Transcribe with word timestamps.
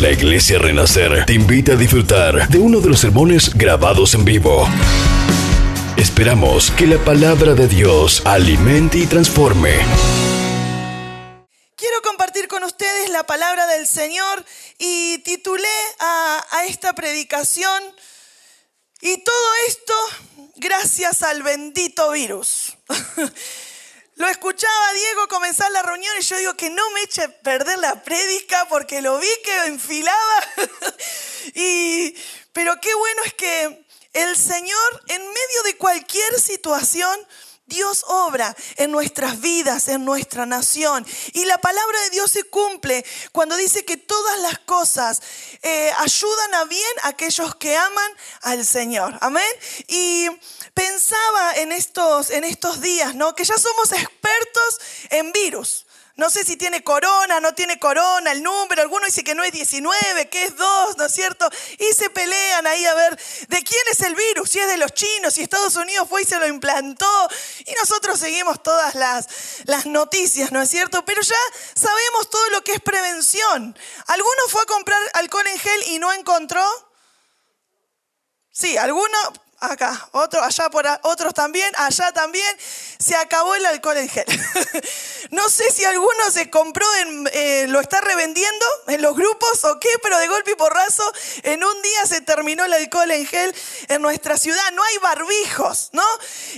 La 0.00 0.12
Iglesia 0.12 0.60
Renacer 0.60 1.26
te 1.26 1.32
invita 1.32 1.72
a 1.72 1.74
disfrutar 1.76 2.48
de 2.48 2.58
uno 2.60 2.78
de 2.78 2.88
los 2.88 3.00
sermones 3.00 3.52
grabados 3.52 4.14
en 4.14 4.24
vivo. 4.24 4.68
Esperamos 5.96 6.70
que 6.70 6.86
la 6.86 6.98
palabra 6.98 7.54
de 7.54 7.66
Dios 7.66 8.22
alimente 8.24 8.98
y 8.98 9.06
transforme. 9.06 9.72
Quiero 11.74 12.00
compartir 12.04 12.46
con 12.46 12.62
ustedes 12.62 13.10
la 13.10 13.24
palabra 13.24 13.66
del 13.66 13.88
Señor 13.88 14.44
y 14.78 15.18
titulé 15.24 15.66
a, 15.98 16.44
esta 16.68 16.92
predicación 16.92 17.82
y 19.00 19.16
todo 19.24 19.54
esto 19.66 19.94
gracias 20.58 21.22
al 21.22 21.42
bendito 21.42 22.12
virus. 22.12 22.76
Lo 24.18 24.26
escuchaba 24.26 24.92
Diego 24.94 25.28
comenzar 25.28 25.70
la 25.70 25.80
reunión 25.82 26.12
y 26.18 26.22
yo 26.22 26.36
digo 26.38 26.54
que 26.54 26.70
no 26.70 26.90
me 26.90 27.02
eche 27.02 27.22
a 27.22 27.28
perder 27.28 27.78
la 27.78 28.02
prédica 28.02 28.66
porque 28.68 29.00
lo 29.00 29.16
vi 29.16 29.28
que 29.44 29.66
enfilaba. 29.66 30.44
y, 31.54 32.16
pero 32.52 32.80
qué 32.80 32.92
bueno 32.96 33.22
es 33.24 33.34
que 33.34 33.86
el 34.14 34.36
Señor 34.36 35.04
en 35.06 35.22
medio 35.22 35.62
de 35.66 35.76
cualquier 35.76 36.40
situación 36.40 37.16
Dios 37.66 38.04
obra 38.08 38.56
en 38.76 38.90
nuestras 38.90 39.40
vidas, 39.40 39.86
en 39.88 40.04
nuestra 40.04 40.46
nación. 40.46 41.06
Y 41.34 41.44
la 41.44 41.58
palabra 41.58 42.00
de 42.00 42.10
Dios 42.10 42.32
se 42.32 42.42
cumple 42.42 43.04
cuando 43.30 43.56
dice 43.56 43.84
que 43.84 43.98
todas 43.98 44.40
las 44.40 44.58
cosas 44.60 45.22
eh, 45.62 45.92
ayudan 45.98 46.54
a 46.54 46.64
bien 46.64 46.92
a 47.02 47.08
aquellos 47.08 47.54
que 47.54 47.76
aman 47.76 48.12
al 48.40 48.66
Señor. 48.66 49.16
Amén. 49.20 49.44
Y 49.86 50.28
pensaba 50.78 51.56
en 51.56 51.72
estos, 51.72 52.30
en 52.30 52.44
estos 52.44 52.80
días, 52.80 53.16
¿no? 53.16 53.34
Que 53.34 53.44
ya 53.44 53.56
somos 53.58 53.90
expertos 53.90 54.80
en 55.10 55.32
virus. 55.32 55.86
No 56.14 56.30
sé 56.30 56.44
si 56.44 56.56
tiene 56.56 56.82
corona, 56.82 57.40
no 57.40 57.54
tiene 57.54 57.78
corona, 57.78 58.32
el 58.32 58.42
número, 58.42 58.82
alguno 58.82 59.06
dice 59.06 59.22
que 59.22 59.34
no 59.34 59.44
es 59.44 59.52
19, 59.52 60.28
que 60.28 60.44
es 60.44 60.56
2, 60.56 60.96
¿no 60.96 61.04
es 61.06 61.12
cierto? 61.12 61.48
Y 61.78 61.94
se 61.94 62.10
pelean 62.10 62.66
ahí 62.66 62.84
a 62.86 62.94
ver 62.94 63.16
de 63.16 63.62
quién 63.62 63.82
es 63.90 64.00
el 64.00 64.14
virus, 64.14 64.50
si 64.50 64.58
es 64.58 64.68
de 64.68 64.76
los 64.78 64.92
chinos, 64.94 65.34
si 65.34 65.42
Estados 65.42 65.76
Unidos 65.76 66.08
fue 66.08 66.22
y 66.22 66.24
se 66.24 66.38
lo 66.38 66.46
implantó. 66.46 67.28
Y 67.66 67.72
nosotros 67.74 68.18
seguimos 68.18 68.62
todas 68.62 68.94
las, 68.94 69.28
las 69.64 69.86
noticias, 69.86 70.50
¿no 70.52 70.62
es 70.62 70.70
cierto? 70.70 71.04
Pero 71.04 71.22
ya 71.22 71.36
sabemos 71.74 72.30
todo 72.30 72.50
lo 72.50 72.62
que 72.62 72.72
es 72.72 72.80
prevención. 72.80 73.76
¿Alguno 74.06 74.42
fue 74.48 74.62
a 74.62 74.66
comprar 74.66 75.00
alcohol 75.14 75.46
en 75.46 75.58
gel 75.58 75.82
y 75.88 75.98
no 75.98 76.12
encontró? 76.12 76.64
Sí, 78.50 78.76
alguno, 78.76 79.18
acá, 79.60 80.08
otro, 80.12 80.42
allá 80.42 80.70
por 80.70 80.86
otros 81.02 81.34
también, 81.34 81.70
allá 81.76 82.12
también, 82.12 82.56
se 82.98 83.16
acabó 83.16 83.54
el 83.54 83.66
alcohol 83.66 83.96
en 83.96 84.08
gel. 84.08 84.24
no 85.30 85.48
sé 85.48 85.70
si 85.72 85.84
alguno 85.84 86.30
se 86.30 86.50
compró, 86.50 86.86
en, 86.96 87.28
eh, 87.32 87.66
lo 87.68 87.80
está 87.80 88.00
revendiendo 88.00 88.66
en 88.86 89.02
los 89.02 89.14
grupos 89.16 89.64
o 89.64 89.78
qué, 89.80 89.88
pero 90.02 90.18
de 90.18 90.28
golpe 90.28 90.52
y 90.52 90.54
porrazo, 90.54 91.02
en 91.42 91.62
un 91.64 91.82
día 91.82 92.06
se 92.06 92.20
terminó 92.20 92.64
el 92.64 92.72
alcohol 92.72 93.10
en 93.10 93.26
gel 93.26 93.54
en 93.88 94.02
nuestra 94.02 94.36
ciudad. 94.38 94.70
No 94.72 94.82
hay 94.82 94.98
barbijos, 94.98 95.90
¿no? 95.92 96.04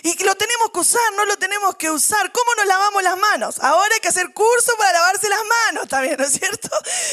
Y 0.02 0.22
lo 0.24 0.34
tenemos 0.34 0.70
que 0.72 0.80
usar, 0.80 1.12
no 1.16 1.24
lo 1.24 1.36
tenemos 1.36 1.76
que 1.76 1.90
usar. 1.90 2.30
¿Cómo 2.32 2.54
nos 2.56 2.66
lavamos 2.66 3.02
las 3.02 3.16
manos? 3.16 3.58
Ahora 3.60 3.94
hay 3.94 4.00
que 4.00 4.08
hacer 4.08 4.32
curso 4.32 4.72
para 4.76 4.92
lavarse 4.92 5.28
las 5.28 5.40
manos 5.44 5.88
también, 5.88 6.16
¿no 6.18 6.24
es 6.24 6.32
cierto? 6.32 6.68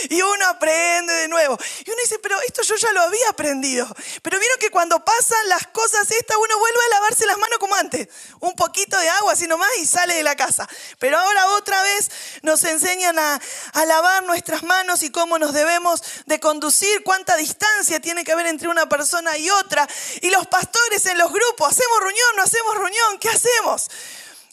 Y 0.09 0.21
uno 0.21 0.47
aprende 0.47 1.13
de 1.13 1.16
nuevo. 1.47 1.63
Y 1.85 1.89
uno 1.89 1.99
dice, 2.03 2.19
pero 2.19 2.39
esto 2.41 2.61
yo 2.63 2.75
ya 2.75 2.91
lo 2.91 3.01
había 3.01 3.29
aprendido. 3.29 3.87
Pero 4.21 4.39
vieron 4.39 4.59
que 4.59 4.69
cuando 4.69 5.03
pasan 5.03 5.49
las 5.49 5.67
cosas 5.67 6.09
estas, 6.11 6.37
uno 6.37 6.59
vuelve 6.59 6.79
a 6.85 6.89
lavarse 6.95 7.25
las 7.25 7.37
manos 7.37 7.59
como 7.59 7.75
antes. 7.75 8.07
Un 8.39 8.53
poquito 8.53 8.97
de 8.99 9.09
agua 9.09 9.33
así 9.33 9.47
nomás 9.47 9.69
y 9.79 9.85
sale 9.85 10.15
de 10.15 10.23
la 10.23 10.35
casa. 10.35 10.67
Pero 10.99 11.17
ahora 11.17 11.47
otra 11.53 11.81
vez 11.83 12.09
nos 12.41 12.63
enseñan 12.63 13.17
a, 13.17 13.39
a 13.73 13.85
lavar 13.85 14.23
nuestras 14.23 14.63
manos 14.63 15.03
y 15.03 15.09
cómo 15.09 15.39
nos 15.39 15.53
debemos 15.53 16.01
de 16.25 16.39
conducir, 16.39 17.03
cuánta 17.03 17.35
distancia 17.37 17.99
tiene 17.99 18.23
que 18.23 18.31
haber 18.31 18.47
entre 18.47 18.67
una 18.67 18.87
persona 18.89 19.37
y 19.37 19.49
otra. 19.49 19.87
Y 20.21 20.29
los 20.29 20.47
pastores 20.47 21.05
en 21.05 21.17
los 21.17 21.31
grupos, 21.31 21.71
¿hacemos 21.71 21.99
reunión? 21.99 22.35
¿No 22.35 22.43
hacemos 22.43 22.75
reunión? 22.75 23.19
¿Qué 23.19 23.29
hacemos? 23.29 23.89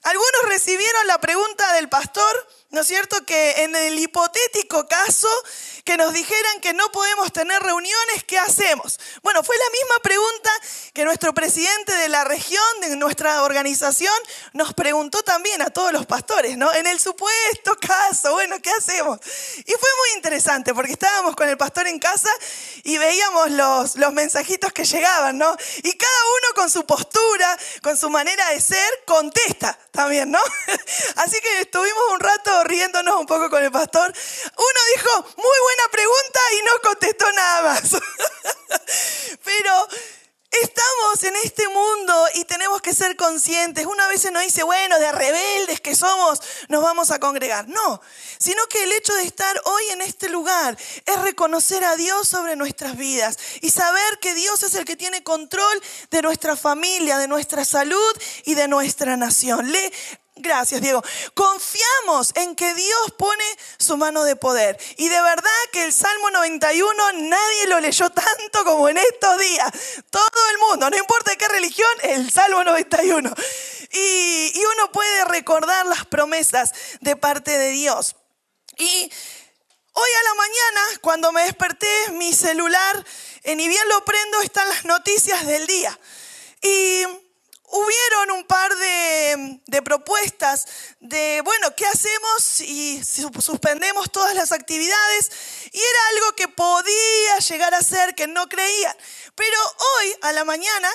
Algunos 0.04 0.43
recibieron 0.49 1.06
la 1.06 1.19
pregunta 1.19 1.72
del 1.72 1.88
pastor, 1.88 2.49
¿no 2.71 2.83
es 2.83 2.87
cierto? 2.87 3.25
Que 3.25 3.65
en 3.65 3.75
el 3.75 3.99
hipotético 3.99 4.87
caso 4.87 5.28
que 5.84 5.99
nos 5.99 6.15
dijeran 6.15 6.61
que 6.61 6.72
no 6.72 6.91
podemos 6.91 7.31
tener 7.33 7.62
reuniones, 7.62 8.25
¿qué 8.27 8.39
hacemos? 8.39 8.99
Bueno, 9.22 9.45
fue 9.45 9.56
la 9.56 9.71
misma 9.71 9.99
pregunta 10.03 10.50
que 10.95 11.05
nuestro 11.05 11.34
presidente 11.34 11.95
de 11.95 12.09
la 12.09 12.25
región, 12.25 12.65
de 12.81 12.97
nuestra 12.97 13.43
organización, 13.43 14.15
nos 14.55 14.72
preguntó 14.72 15.22
también 15.22 15.61
a 15.61 15.71
todos 15.71 15.93
los 15.93 16.06
pastores, 16.06 16.56
¿no? 16.56 16.72
En 16.72 16.87
el 16.87 16.99
supuesto 16.99 17.77
caso, 17.81 18.33
bueno, 18.33 18.56
¿qué 18.62 18.71
hacemos? 18.71 19.19
Y 19.59 19.72
fue 19.72 19.89
muy 19.99 20.17
interesante 20.17 20.72
porque 20.72 20.93
estábamos 20.93 21.37
con 21.37 21.49
el 21.49 21.59
pastor 21.59 21.87
en 21.87 21.99
casa 21.99 22.31
y 22.83 22.97
veíamos 22.97 23.51
los, 23.51 23.97
los 23.97 24.12
mensajitos 24.15 24.72
que 24.72 24.84
llegaban, 24.84 25.37
¿no? 25.37 25.55
Y 25.83 25.93
cada 25.93 26.25
uno 26.25 26.55
con 26.55 26.71
su 26.71 26.87
postura, 26.87 27.59
con 27.83 27.97
su 27.99 28.09
manera 28.09 28.49
de 28.51 28.61
ser, 28.61 28.89
contesta 29.05 29.78
también, 29.91 30.31
¿no? 30.31 30.41
Así 31.16 31.39
que 31.41 31.61
estuvimos 31.61 32.03
un 32.12 32.21
rato 32.21 32.65
riéndonos 32.65 33.16
un 33.21 33.27
poco 33.27 33.51
con 33.51 33.62
el 33.62 33.71
pastor. 33.71 34.12
Uno 34.56 34.81
dijo, 34.97 35.34
muy 35.37 35.59
buena 35.74 35.90
pregunta 35.90 36.40
y 36.52 36.64
no 36.64 36.72
contestó 36.82 37.32
nada 37.32 37.62
más. 37.62 37.90
Pero 39.44 39.88
estamos 40.50 41.22
en 41.24 41.36
este 41.36 41.66
mundo 41.68 42.26
y 42.34 42.44
tenemos 42.44 42.80
que 42.80 42.94
ser 42.94 43.16
conscientes. 43.16 43.86
Una 43.86 44.06
vez 44.08 44.30
nos 44.30 44.42
dice, 44.42 44.62
bueno, 44.62 44.98
de 44.98 45.10
rebeldes 45.10 45.80
que 45.80 45.96
somos, 45.96 46.40
nos 46.68 46.82
vamos 46.82 47.10
a 47.10 47.18
congregar. 47.18 47.68
No, 47.68 48.00
sino 48.38 48.64
que 48.68 48.84
el 48.84 48.92
hecho 48.92 49.14
de 49.14 49.24
estar 49.24 49.60
hoy 49.64 49.84
en 49.90 50.02
este 50.02 50.28
lugar 50.28 50.76
es 51.06 51.20
reconocer 51.22 51.84
a 51.84 51.96
Dios 51.96 52.28
sobre 52.28 52.56
nuestras 52.56 52.96
vidas 52.96 53.36
y 53.60 53.70
saber 53.70 54.18
que 54.20 54.34
Dios 54.34 54.62
es 54.62 54.74
el 54.74 54.84
que 54.84 54.96
tiene 54.96 55.22
control 55.24 55.82
de 56.10 56.22
nuestra 56.22 56.56
familia, 56.56 57.18
de 57.18 57.28
nuestra 57.28 57.64
salud 57.64 58.12
y 58.44 58.54
de 58.54 58.68
nuestra 58.68 59.16
nación. 59.16 59.72
Le 59.72 59.92
Gracias, 60.37 60.81
Diego. 60.81 61.00
Confiamos 61.34 62.33
en 62.34 62.56
que 62.56 62.75
Dios 62.75 63.12
pone 63.17 63.45
su 63.78 63.97
mano 63.97 64.25
de 64.25 64.34
poder. 64.34 64.77
Y 64.97 65.09
de 65.09 65.22
verdad 65.22 65.50
que 65.72 65.84
el 65.84 65.93
Salmo 65.93 66.28
91 66.31 67.12
nadie 67.12 67.67
lo 67.69 67.78
leyó 67.78 68.11
tanto 68.11 68.65
como 68.65 68.89
en 68.89 68.99
estos 68.99 69.39
días. 69.39 69.71
Todo 70.11 70.50
el 70.50 70.59
mundo, 70.59 70.91
no 70.91 70.97
importa 70.97 71.37
qué 71.37 71.47
religión, 71.47 71.89
el 72.03 72.33
Salmo 72.33 72.65
91. 72.65 73.33
Y, 73.93 74.53
y 74.55 74.65
uno 74.75 74.91
puede 74.91 75.25
recordar 75.27 75.87
las 75.87 76.05
promesas 76.05 76.72
de 77.01 77.15
parte 77.15 77.56
de 77.56 77.71
Dios. 77.71 78.16
Y 78.77 79.12
hoy 79.93 80.11
a 80.21 80.22
la 80.25 80.34
mañana, 80.34 80.99
cuando 81.01 81.31
me 81.31 81.45
desperté, 81.45 82.11
mi 82.11 82.33
celular, 82.33 83.05
ni 83.45 83.69
bien 83.69 83.89
lo 83.89 84.05
prendo, 84.05 84.41
están 84.41 84.69
las 84.69 84.84
noticias 84.84 85.47
del 85.47 85.65
día. 85.69 85.97
Y 86.61 87.05
hubieron 87.74 88.30
un 88.30 88.44
par 88.44 88.72
de, 88.76 89.82
propuestas 89.82 90.66
de, 91.00 91.42
bueno, 91.44 91.74
¿qué 91.74 91.84
hacemos 91.86 92.42
si 92.42 93.02
suspendemos 93.04 94.12
todas 94.12 94.34
las 94.34 94.52
actividades? 94.52 95.30
Y 95.72 95.78
era 95.78 95.98
algo 96.10 96.36
que 96.36 96.46
podía 96.48 97.38
llegar 97.48 97.74
a 97.74 97.82
ser 97.82 98.14
que 98.14 98.28
no 98.28 98.48
creían. 98.48 98.96
Pero 99.34 99.58
hoy, 99.98 100.14
a 100.22 100.32
la 100.32 100.44
mañana, 100.44 100.88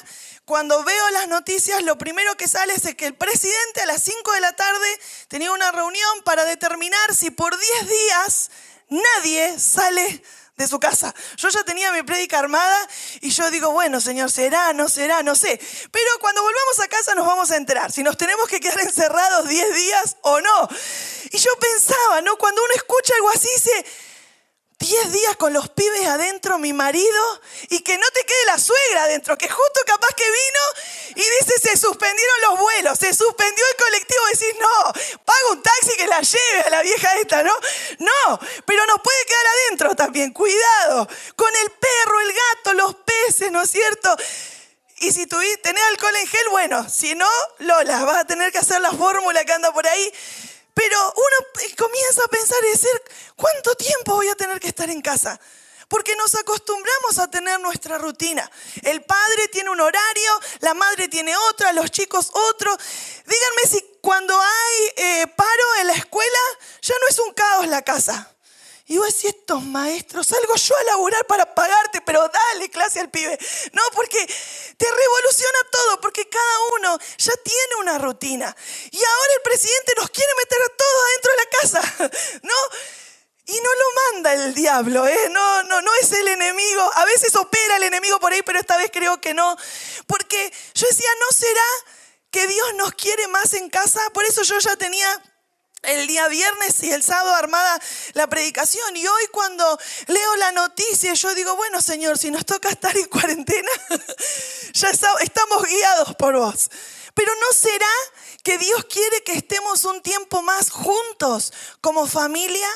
cuando 0.46 0.82
veo 0.86 1.10
las 1.10 1.28
noticias, 1.28 1.84
lo 1.84 1.98
primero 1.98 2.36
que 2.38 2.48
sale 2.48 2.74
es 2.74 2.96
que 2.96 3.08
el 3.08 3.16
presidente 3.16 3.82
a 3.82 3.86
las 3.86 4.02
5 4.02 4.32
de 4.32 4.40
la 4.40 4.56
tarde 4.56 5.00
tenía 5.28 5.52
una 5.52 5.74
reunión 5.74 6.24
para 6.24 6.46
determinar 6.46 7.14
si 7.14 7.30
por 7.30 7.60
10 7.60 7.90
días 7.90 8.52
nadie 8.88 9.60
sale 9.60 10.24
de 10.60 10.68
su 10.68 10.78
casa. 10.78 11.16
Yo 11.38 11.48
ya 11.50 11.64
tenía 11.64 11.92
mi 11.94 12.04
prédica 12.04 12.38
armada 12.38 12.88
y 13.22 13.30
yo 13.32 13.50
digo, 13.50 13.72
bueno, 13.72 14.02
Señor, 14.02 14.30
será, 14.30 14.74
no 14.74 14.90
será, 14.90 15.24
no 15.24 15.34
sé. 15.34 15.60
Pero 15.90 16.10
cuando 16.20 16.44
volvamos 16.44 16.80
a 16.82 16.88
casa 16.90 17.16
nos 17.16 17.26
vamos 17.26 17.50
a 17.52 17.56
enterar 17.56 17.92
si 17.92 18.04
nos 18.04 18.18
tenemos 18.18 18.48
que 18.50 18.60
quedar 18.60 18.82
encerrados 18.82 19.48
10 19.48 19.74
días 19.74 20.18
o 20.22 20.42
no. 20.42 20.70
Y 21.32 21.38
yo 21.38 21.52
pensaba, 21.60 22.22
¿no? 22.22 22.38
Cuando 22.38 22.62
uno 22.62 22.74
escucha 22.76 23.16
algo 23.16 23.30
así, 23.30 23.48
dice, 23.56 23.86
10 24.80 25.12
días 25.12 25.36
con 25.36 25.52
los 25.52 25.70
pibes 25.70 26.08
adentro, 26.08 26.58
mi 26.58 26.72
marido, 26.72 27.42
y 27.70 27.80
que 27.82 27.98
no 27.98 28.08
te 28.14 28.24
quede 28.26 28.46
la 28.46 28.58
suegra 28.58 29.04
adentro, 29.04 29.38
que 29.38 29.50
justo 29.50 29.82
capaz 29.86 30.14
que 30.16 30.24
vino 30.24 31.22
y 31.22 31.46
dice, 31.46 31.60
se 31.70 31.78
suspendieron 31.78 32.42
los 32.50 32.60
vuelos, 32.60 33.00
se 33.00 33.14
suspendió 33.14 33.64
el 33.72 33.76
colectivo, 33.78 34.22
decís, 34.32 34.56
no, 34.60 35.19
que 36.00 36.08
la 36.08 36.22
lleve 36.22 36.62
a 36.66 36.70
la 36.70 36.82
vieja 36.82 37.14
esta, 37.20 37.44
¿no? 37.44 37.54
No, 38.00 38.40
pero 38.66 38.86
nos 38.86 39.02
puede 39.02 39.26
quedar 39.26 39.46
adentro 39.48 39.96
también, 39.96 40.32
cuidado, 40.32 41.08
con 41.36 41.54
el 41.54 41.72
perro, 41.72 42.20
el 42.22 42.34
gato, 42.34 42.74
los 42.74 42.96
peces, 42.96 43.52
¿no 43.52 43.62
es 43.62 43.70
cierto? 43.70 44.16
Y 45.02 45.12
si 45.12 45.28
tenés 45.28 45.84
alcohol 45.90 46.16
en 46.16 46.28
gel, 46.28 46.50
bueno, 46.52 46.90
si 46.90 47.16
no, 47.16 47.30
Lola, 47.60 48.06
vas 48.06 48.18
a 48.18 48.26
tener 48.26 48.52
que 48.52 48.60
hacer 48.60 48.80
la 48.80 48.92
fórmula 48.92 49.44
que 49.44 49.52
anda 49.52 49.74
por 49.74 49.86
ahí. 49.86 50.14
Pero 50.74 51.14
uno 51.16 51.66
comienza 51.78 52.24
a 52.24 52.28
pensar 52.30 52.58
y 52.66 52.72
decir, 52.72 53.02
¿cuánto 53.36 53.76
tiempo 53.76 54.16
voy 54.16 54.30
a 54.30 54.36
tener 54.36 54.60
que 54.60 54.70
estar 54.70 54.90
en 54.90 55.02
casa? 55.02 55.40
Porque 55.90 56.16
nos 56.16 56.36
acostumbramos 56.36 57.18
a 57.18 57.30
tener 57.30 57.60
nuestra 57.60 57.98
rutina. 57.98 58.50
El 58.84 59.02
padre 59.04 59.48
tiene 59.52 59.70
un 59.72 59.82
horario, 59.82 60.40
la 60.60 60.74
madre 60.74 61.10
tiene 61.10 61.36
otra, 61.50 61.74
los 61.74 61.92
chicos 61.92 62.30
otro. 62.32 62.78
Díganme 63.26 63.62
si 63.70 63.89
cuando 64.02 64.40
hay 64.40 64.94
eh, 64.96 65.28
paro 65.36 65.76
en 65.82 65.88
la 65.88 65.94
escuela 65.94 66.40
ya 66.82 66.96
no 67.00 67.08
es 67.08 67.20
un 67.20 67.34
caos 67.34 67.68
la 67.68 67.82
casa. 67.82 68.36
Y 68.90 68.98
vos 68.98 69.06
decís, 69.06 69.26
estos 69.26 69.62
maestros, 69.62 70.26
salgo 70.26 70.56
yo 70.56 70.76
a 70.76 70.84
laburar 70.86 71.24
para 71.28 71.54
pagarte, 71.54 72.02
pero 72.02 72.28
dale 72.28 72.72
clase 72.72 73.00
al 73.00 73.12
pibe. 73.12 73.38
No, 73.72 73.84
porque 73.94 74.18
te 74.26 74.86
revoluciona 74.90 75.60
todo, 75.72 76.02
porque 76.02 76.28
cada 76.28 76.60
uno 76.76 76.98
ya 77.20 77.34
tiene 77.44 77.76
una 77.82 78.00
rutina. 78.00 78.56
Y 78.90 78.98
ahora 78.98 79.34
el 79.36 79.42
presidente 79.44 79.94
nos 79.96 80.10
quiere 80.10 80.34
meter 80.40 80.60
a 80.64 80.76
todos 80.76 81.04
adentro 81.06 81.32
de 81.32 81.38
la 81.38 81.50
casa, 81.62 82.40
¿no? 82.42 82.56
Y 83.46 83.62
no 83.62 83.70
lo 83.70 84.14
manda 84.14 84.34
el 84.34 84.56
diablo, 84.56 85.08
¿eh? 85.08 85.30
No, 85.30 85.64
no, 85.64 85.82
no 85.84 85.92
es 86.02 86.12
el 86.12 86.28
enemigo. 86.28 86.92
A 86.96 87.06
veces 87.06 87.36
opera 87.36 87.78
el 87.78 87.84
enemigo 87.84 88.20
por 88.20 88.34
ahí, 88.34 88.42
pero 88.42 88.60
esta 88.60 88.76
vez 88.78 88.90
creo 88.92 89.22
que 89.22 89.36
no. 89.36 89.56
Porque 90.08 90.52
yo 90.74 90.88
decía, 90.88 91.10
¿no 91.20 91.36
será 91.36 91.62
que 92.32 92.48
Dios 92.48 92.74
nos 92.76 92.94
quiere 92.94 93.28
más 93.28 93.54
en 93.54 93.70
casa? 93.70 94.02
Por 94.14 94.26
eso 94.26 94.44
yo 94.44 94.60
ya 94.60 94.76
tenía 94.76 95.08
el 95.84 96.08
día 96.08 96.28
viernes 96.28 96.84
y 96.84 96.92
el 96.92 97.04
sábado 97.04 97.34
armada 97.36 97.80
la 98.14 98.28
predicación. 98.28 98.96
Y 98.98 99.08
hoy 99.08 99.28
cuando 99.32 99.80
leo 100.08 100.36
la 100.38 100.52
noticia, 100.52 101.14
yo 101.14 101.34
digo, 101.36 101.56
bueno 101.56 101.82
Señor, 101.82 102.18
si 102.18 102.32
nos 102.32 102.46
toca 102.46 102.70
estar 102.70 102.96
en 102.98 103.06
cuarentena, 103.06 103.72
ya 104.74 104.90
estamos 104.90 105.64
guiados 105.64 106.16
por 106.16 106.38
vos. 106.38 106.70
Pero 107.14 107.34
¿no 107.36 107.54
será 107.54 107.92
que 108.44 108.58
Dios 108.58 108.86
quiere 108.86 109.24
que 109.24 109.34
estemos 109.34 109.84
un 109.86 110.02
tiempo 110.02 110.42
más 110.42 110.70
juntos 110.70 111.54
como 111.82 112.08
familia? 112.08 112.68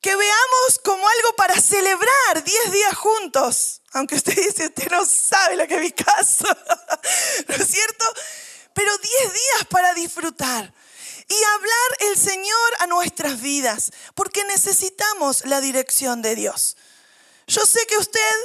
Que 0.00 0.14
veamos 0.14 0.78
como 0.84 1.06
algo 1.08 1.36
para 1.36 1.60
celebrar 1.60 2.44
10 2.44 2.72
días 2.72 2.94
juntos. 2.94 3.82
Aunque 3.96 4.16
usted 4.16 4.36
dice, 4.36 4.66
usted 4.66 4.90
no 4.90 5.04
sabe 5.06 5.56
lo 5.56 5.66
que 5.66 5.76
es 5.76 5.80
mi 5.80 5.92
caso. 5.92 6.44
¿No 7.48 7.54
es 7.54 7.66
cierto? 7.66 8.04
Pero 8.74 8.90
10 8.98 9.32
días 9.32 9.66
para 9.70 9.94
disfrutar 9.94 10.72
y 11.28 11.44
hablar 11.54 12.10
el 12.10 12.16
Señor 12.18 12.72
a 12.80 12.86
nuestras 12.86 13.40
vidas, 13.40 13.90
porque 14.14 14.44
necesitamos 14.44 15.44
la 15.46 15.60
dirección 15.60 16.20
de 16.20 16.34
Dios. 16.34 16.76
Yo 17.46 17.64
sé 17.64 17.86
que 17.86 17.96
usted, 17.96 18.36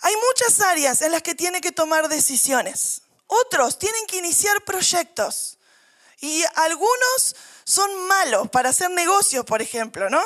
hay 0.00 0.14
muchas 0.16 0.60
áreas 0.60 1.00
en 1.00 1.12
las 1.12 1.22
que 1.22 1.36
tiene 1.36 1.60
que 1.60 1.70
tomar 1.70 2.08
decisiones. 2.08 3.02
Otros 3.28 3.78
tienen 3.78 4.04
que 4.06 4.16
iniciar 4.16 4.64
proyectos. 4.64 5.58
Y 6.20 6.42
algunos 6.56 7.36
son 7.64 8.06
malos 8.06 8.50
para 8.50 8.70
hacer 8.70 8.90
negocios, 8.90 9.44
por 9.44 9.62
ejemplo, 9.62 10.10
¿no? 10.10 10.20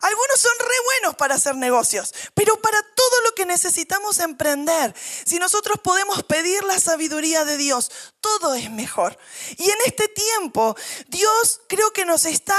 Algunos 0.00 0.40
son 0.40 0.52
re 0.58 0.74
buenos 0.84 1.16
para 1.16 1.34
hacer 1.34 1.54
negocios, 1.56 2.14
pero 2.34 2.56
para 2.60 2.80
todo 2.94 3.20
lo 3.24 3.34
que 3.34 3.46
necesitamos 3.46 4.18
emprender, 4.18 4.94
si 5.26 5.38
nosotros 5.38 5.78
podemos 5.82 6.22
pedir 6.22 6.64
la 6.64 6.78
sabiduría 6.78 7.44
de 7.44 7.56
Dios, 7.56 7.90
todo 8.20 8.54
es 8.54 8.70
mejor. 8.70 9.18
Y 9.58 9.64
en 9.64 9.78
este 9.86 10.08
tiempo, 10.08 10.76
Dios 11.08 11.60
creo 11.68 11.92
que 11.92 12.04
nos 12.04 12.24
está 12.24 12.58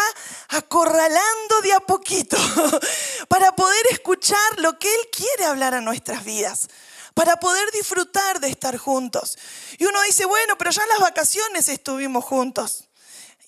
acorralando 0.50 1.62
de 1.63 1.73
a 1.73 1.79
poquito 1.79 2.38
para 3.27 3.56
poder 3.56 3.85
escuchar 3.91 4.59
lo 4.59 4.77
que 4.77 4.94
Él 4.94 5.09
quiere 5.12 5.45
hablar 5.45 5.73
a 5.73 5.81
nuestras 5.81 6.23
vidas 6.23 6.68
para 7.13 7.39
poder 7.39 7.69
disfrutar 7.71 8.39
de 8.39 8.47
estar 8.47 8.77
juntos. 8.77 9.38
Y 9.77 9.85
uno 9.85 10.01
dice, 10.03 10.25
bueno, 10.25 10.57
pero 10.57 10.71
ya 10.71 10.83
en 10.83 10.89
las 10.89 11.00
vacaciones 11.00 11.68
estuvimos 11.68 12.23
juntos. 12.23 12.90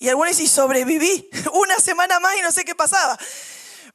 Y 0.04 0.10
algunos 0.10 0.36
dicen, 0.36 0.54
sobreviví 0.54 1.30
una 1.54 1.78
semana 1.78 2.20
más 2.20 2.36
y 2.36 2.42
no 2.42 2.52
sé 2.52 2.62
qué 2.62 2.74
pasaba. 2.74 3.18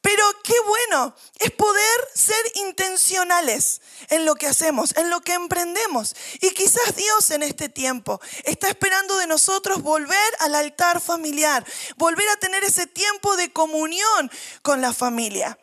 Pero 0.00 0.24
qué 0.42 0.54
bueno 0.66 1.14
es 1.38 1.52
poder 1.52 2.08
ser 2.12 2.52
intencionales 2.56 3.80
en 4.08 4.24
lo 4.24 4.34
que 4.34 4.48
hacemos, 4.48 4.96
en 4.96 5.08
lo 5.08 5.20
que 5.20 5.34
emprendemos. 5.34 6.16
Y 6.40 6.50
quizás 6.50 6.96
Dios 6.96 7.30
en 7.30 7.44
este 7.44 7.68
tiempo 7.68 8.20
está 8.42 8.66
esperando 8.66 9.18
de 9.18 9.28
nosotros 9.28 9.82
volver 9.82 10.34
al 10.40 10.56
altar 10.56 11.00
familiar, 11.00 11.64
volver 11.96 12.28
a 12.30 12.36
tener 12.38 12.64
ese 12.64 12.88
tiempo 12.88 13.36
de 13.36 13.52
comunión 13.52 14.32
con 14.62 14.80
la 14.80 14.92
familia. 14.92 15.56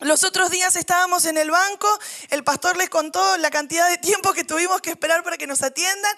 Los 0.00 0.24
otros 0.24 0.50
días 0.50 0.76
estábamos 0.76 1.26
en 1.26 1.36
el 1.36 1.50
banco, 1.50 1.86
el 2.30 2.42
pastor 2.42 2.74
les 2.78 2.88
contó 2.88 3.36
la 3.36 3.50
cantidad 3.50 3.86
de 3.86 3.98
tiempo 3.98 4.32
que 4.32 4.44
tuvimos 4.44 4.80
que 4.80 4.88
esperar 4.88 5.22
para 5.22 5.36
que 5.36 5.46
nos 5.46 5.62
atiendan 5.62 6.16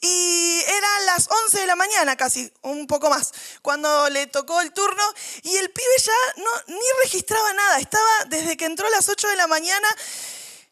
y 0.00 0.62
eran 0.64 1.06
las 1.06 1.28
11 1.46 1.58
de 1.58 1.66
la 1.66 1.74
mañana 1.74 2.16
casi, 2.16 2.52
un 2.62 2.86
poco 2.86 3.10
más, 3.10 3.32
cuando 3.60 4.08
le 4.10 4.28
tocó 4.28 4.60
el 4.60 4.72
turno 4.72 5.02
y 5.42 5.56
el 5.56 5.68
pibe 5.68 5.94
ya 5.98 6.42
no, 6.42 6.50
ni 6.68 6.86
registraba 7.02 7.52
nada, 7.54 7.80
estaba 7.80 8.24
desde 8.28 8.56
que 8.56 8.66
entró 8.66 8.86
a 8.86 8.90
las 8.90 9.08
8 9.08 9.28
de 9.28 9.36
la 9.36 9.48
mañana 9.48 9.88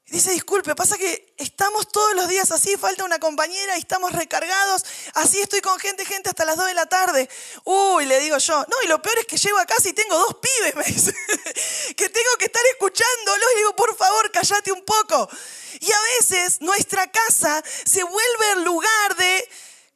Dice, 0.08 0.30
disculpe, 0.30 0.76
pasa 0.76 0.96
que 0.96 1.34
estamos 1.36 1.88
todos 1.88 2.14
los 2.14 2.28
días 2.28 2.52
así, 2.52 2.76
falta 2.76 3.02
una 3.02 3.18
compañera 3.18 3.76
y 3.76 3.80
estamos 3.80 4.12
recargados, 4.12 4.84
así 5.14 5.40
estoy 5.40 5.60
con 5.60 5.80
gente, 5.80 6.04
gente 6.04 6.28
hasta 6.28 6.44
las 6.44 6.56
2 6.56 6.66
de 6.66 6.74
la 6.74 6.86
tarde. 6.86 7.28
Uy, 7.64 8.06
le 8.06 8.20
digo 8.20 8.38
yo, 8.38 8.64
no, 8.68 8.82
y 8.84 8.86
lo 8.86 9.02
peor 9.02 9.18
es 9.18 9.26
que 9.26 9.36
llego 9.36 9.58
a 9.58 9.66
casa 9.66 9.88
y 9.88 9.94
tengo 9.94 10.16
dos 10.16 10.36
pibes, 10.36 10.76
me 10.76 10.84
dice, 10.84 11.12
que 11.96 12.08
tengo 12.08 12.30
que 12.38 12.44
estar 12.44 12.62
escuchándolo 12.70 13.44
y 13.52 13.56
digo, 13.56 13.74
por 13.74 13.96
favor, 13.96 14.30
cállate 14.30 14.70
un 14.70 14.84
poco. 14.84 15.28
Y 15.80 15.90
a 15.90 16.00
veces 16.18 16.60
nuestra 16.60 17.10
casa 17.10 17.64
se 17.84 18.04
vuelve 18.04 18.52
el 18.52 18.62
lugar 18.62 19.16
de, 19.16 19.48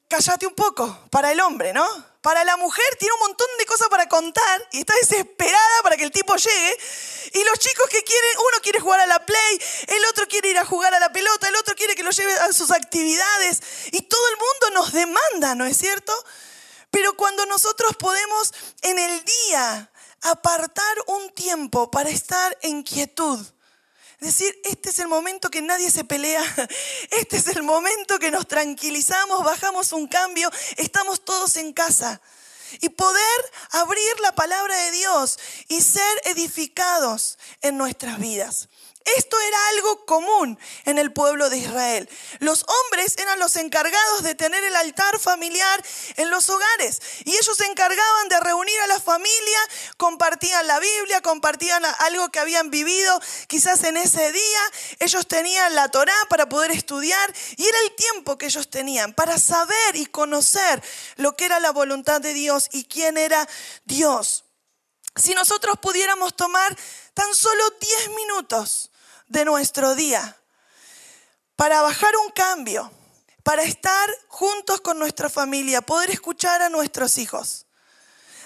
cállate 0.09 0.45
un 0.45 0.55
poco, 0.57 1.07
para 1.11 1.31
el 1.31 1.39
hombre, 1.39 1.73
¿no? 1.73 2.10
Para 2.21 2.45
la 2.45 2.59
mujer 2.59 2.85
tiene 2.99 3.15
un 3.15 3.21
montón 3.21 3.47
de 3.59 3.65
cosas 3.65 3.89
para 3.89 4.07
contar 4.07 4.69
y 4.73 4.81
está 4.81 4.95
desesperada 5.01 5.83
para 5.83 5.97
que 5.97 6.05
el 6.05 6.11
tipo 6.11 6.37
llegue. 6.37 6.77
Y 7.33 7.45
los 7.45 7.59
chicos 7.59 7.89
que 7.89 8.05
quieren, 8.05 8.31
uno 8.37 8.59
quiere 8.63 8.81
jugar 8.81 9.01
a 9.01 9.07
la 9.07 9.25
play, 9.25 9.63
el 9.87 10.05
otro 10.07 10.29
quiere 10.29 10.51
ir 10.51 10.59
a 10.59 10.67
jugar 10.67 10.93
a 10.93 11.01
la 11.01 11.11
pelota, 11.13 11.49
el 11.49 11.57
otro 11.57 11.75
quiere 11.75 11.95
que 11.95 12.03
lo 12.03 12.11
lleve 12.11 12.33
a 12.35 12.53
sus 12.53 12.71
actividades. 12.73 13.61
Y 13.93 14.03
todo 14.03 14.21
el 14.29 14.37
mundo 14.37 14.81
nos 14.81 14.93
demanda, 14.93 15.55
¿no 15.55 15.65
es 15.65 15.79
cierto? 15.79 16.13
Pero 16.91 17.15
cuando 17.17 17.47
nosotros 17.47 17.97
podemos 17.97 18.53
en 18.83 18.99
el 18.99 19.25
día 19.25 19.91
apartar 20.23 20.97
un 21.07 21.31
tiempo 21.31 21.91
para 21.91 22.11
estar 22.11 22.59
en 22.61 22.83
quietud, 22.83 23.41
Decir, 24.21 24.61
este 24.65 24.91
es 24.91 24.99
el 24.99 25.09
momento 25.09 25.51
que 25.51 25.63
nadie 25.63 25.91
se 25.91 26.05
pelea, 26.05 26.45
este 27.11 27.39
es 27.39 27.49
el 27.49 27.63
momento 27.63 28.19
que 28.19 28.31
nos 28.31 28.47
tranquilizamos, 28.47 29.43
bajamos 29.43 29.93
un 29.93 30.09
cambio, 30.09 30.51
estamos 30.77 31.25
todos 31.25 31.57
en 31.57 31.73
casa. 31.73 32.21
Y 32.81 32.91
poder 32.91 33.53
abrir 33.71 34.21
la 34.21 34.33
palabra 34.33 34.77
de 34.77 34.91
Dios 34.93 35.39
y 35.69 35.81
ser 35.81 36.21
edificados 36.25 37.39
en 37.63 37.77
nuestras 37.79 38.21
vidas. 38.21 38.69
Esto 39.17 39.41
era 39.41 39.69
algo 39.69 40.05
común 40.05 40.59
en 40.85 40.99
el 40.99 41.11
pueblo 41.11 41.49
de 41.49 41.57
Israel. 41.57 42.09
Los 42.39 42.67
hombres 42.69 43.17
eran 43.17 43.39
los 43.39 43.57
encargados 43.57 44.23
de 44.23 44.35
tener 44.35 44.63
el 44.63 44.77
altar 44.77 45.19
familiar 45.19 45.83
en 46.17 46.31
los 46.31 46.51
hogares 46.51 47.01
y 47.25 47.31
ellos 47.31 47.57
se 47.57 47.65
encargaban 47.65 48.29
de 48.29 48.39
reunir 48.41 48.79
a 48.81 48.87
la 48.89 49.01
familia, 49.01 49.59
compartían 49.97 50.67
la 50.67 50.79
Biblia, 50.79 51.23
compartían 51.23 51.83
algo 52.01 52.29
que 52.29 52.41
habían 52.41 52.71
vivido 52.71 53.21
quizás 53.49 53.85
en 53.85 53.97
ese 53.97 54.33
día. 54.33 54.61
Ellos 54.99 55.27
tenían 55.27 55.75
la 55.75 55.89
Torá 55.89 56.17
para 56.29 56.49
poder 56.49 56.71
estudiar 56.71 57.35
y 57.57 57.67
era 57.67 57.79
el 57.81 57.97
tiempo 57.97 58.37
que 58.37 58.47
ellos 58.47 58.69
tenían 58.69 59.15
para 59.15 59.39
saber 59.39 59.97
y 59.97 60.07
conocer 60.07 60.83
lo 61.17 61.37
que 61.37 61.47
era 61.47 61.59
la 61.59 61.73
voluntad 61.73 62.21
de 62.21 62.35
Dios 62.35 62.69
y 62.71 62.85
quién 62.85 63.17
era 63.17 63.49
Dios. 63.87 64.45
Si 65.17 65.35
nosotros 65.35 65.79
pudiéramos 65.81 66.37
tomar 66.37 66.77
tan 67.15 67.35
solo 67.35 67.65
10 67.81 68.11
minutos 68.11 68.90
de 69.31 69.45
nuestro 69.45 69.95
día 69.95 70.37
para 71.57 71.83
bajar 71.83 72.15
un 72.17 72.31
cambio, 72.33 72.91
para 73.43 73.63
estar 73.63 74.11
juntos 74.29 74.81
con 74.81 74.99
nuestra 74.99 75.31
familia, 75.31 75.81
poder 75.81 76.11
escuchar 76.11 76.63
a 76.63 76.69
nuestros 76.69 77.17
hijos. 77.17 77.67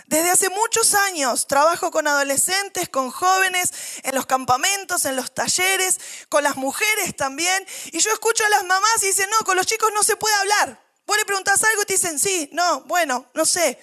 Desde 0.06 0.30
hace 0.30 0.50
muchos 0.50 0.94
años 0.94 1.46
trabajo 1.46 1.90
con 1.90 2.06
adolescentes, 2.06 2.90
con 2.90 3.10
jóvenes, 3.10 3.70
en 4.02 4.14
los 4.14 4.26
campamentos, 4.26 5.06
en 5.06 5.16
los 5.16 5.32
talleres, 5.32 5.98
con 6.28 6.44
las 6.44 6.56
mujeres 6.56 7.16
también. 7.16 7.66
Y 7.86 8.00
yo 8.00 8.12
escucho 8.12 8.44
a 8.44 8.50
las 8.50 8.64
mamás 8.64 9.02
y 9.02 9.06
dicen, 9.06 9.30
no, 9.30 9.38
con 9.46 9.56
los 9.56 9.66
chicos 9.66 9.90
no 9.94 10.02
se 10.02 10.16
puede 10.16 10.34
hablar. 10.34 10.78
Vos 11.06 11.16
le 11.16 11.24
preguntás 11.24 11.62
algo 11.64 11.82
y 11.82 11.86
te 11.86 11.94
dicen, 11.94 12.18
sí, 12.18 12.50
no, 12.52 12.82
bueno, 12.82 13.30
no 13.32 13.46
sé. 13.46 13.80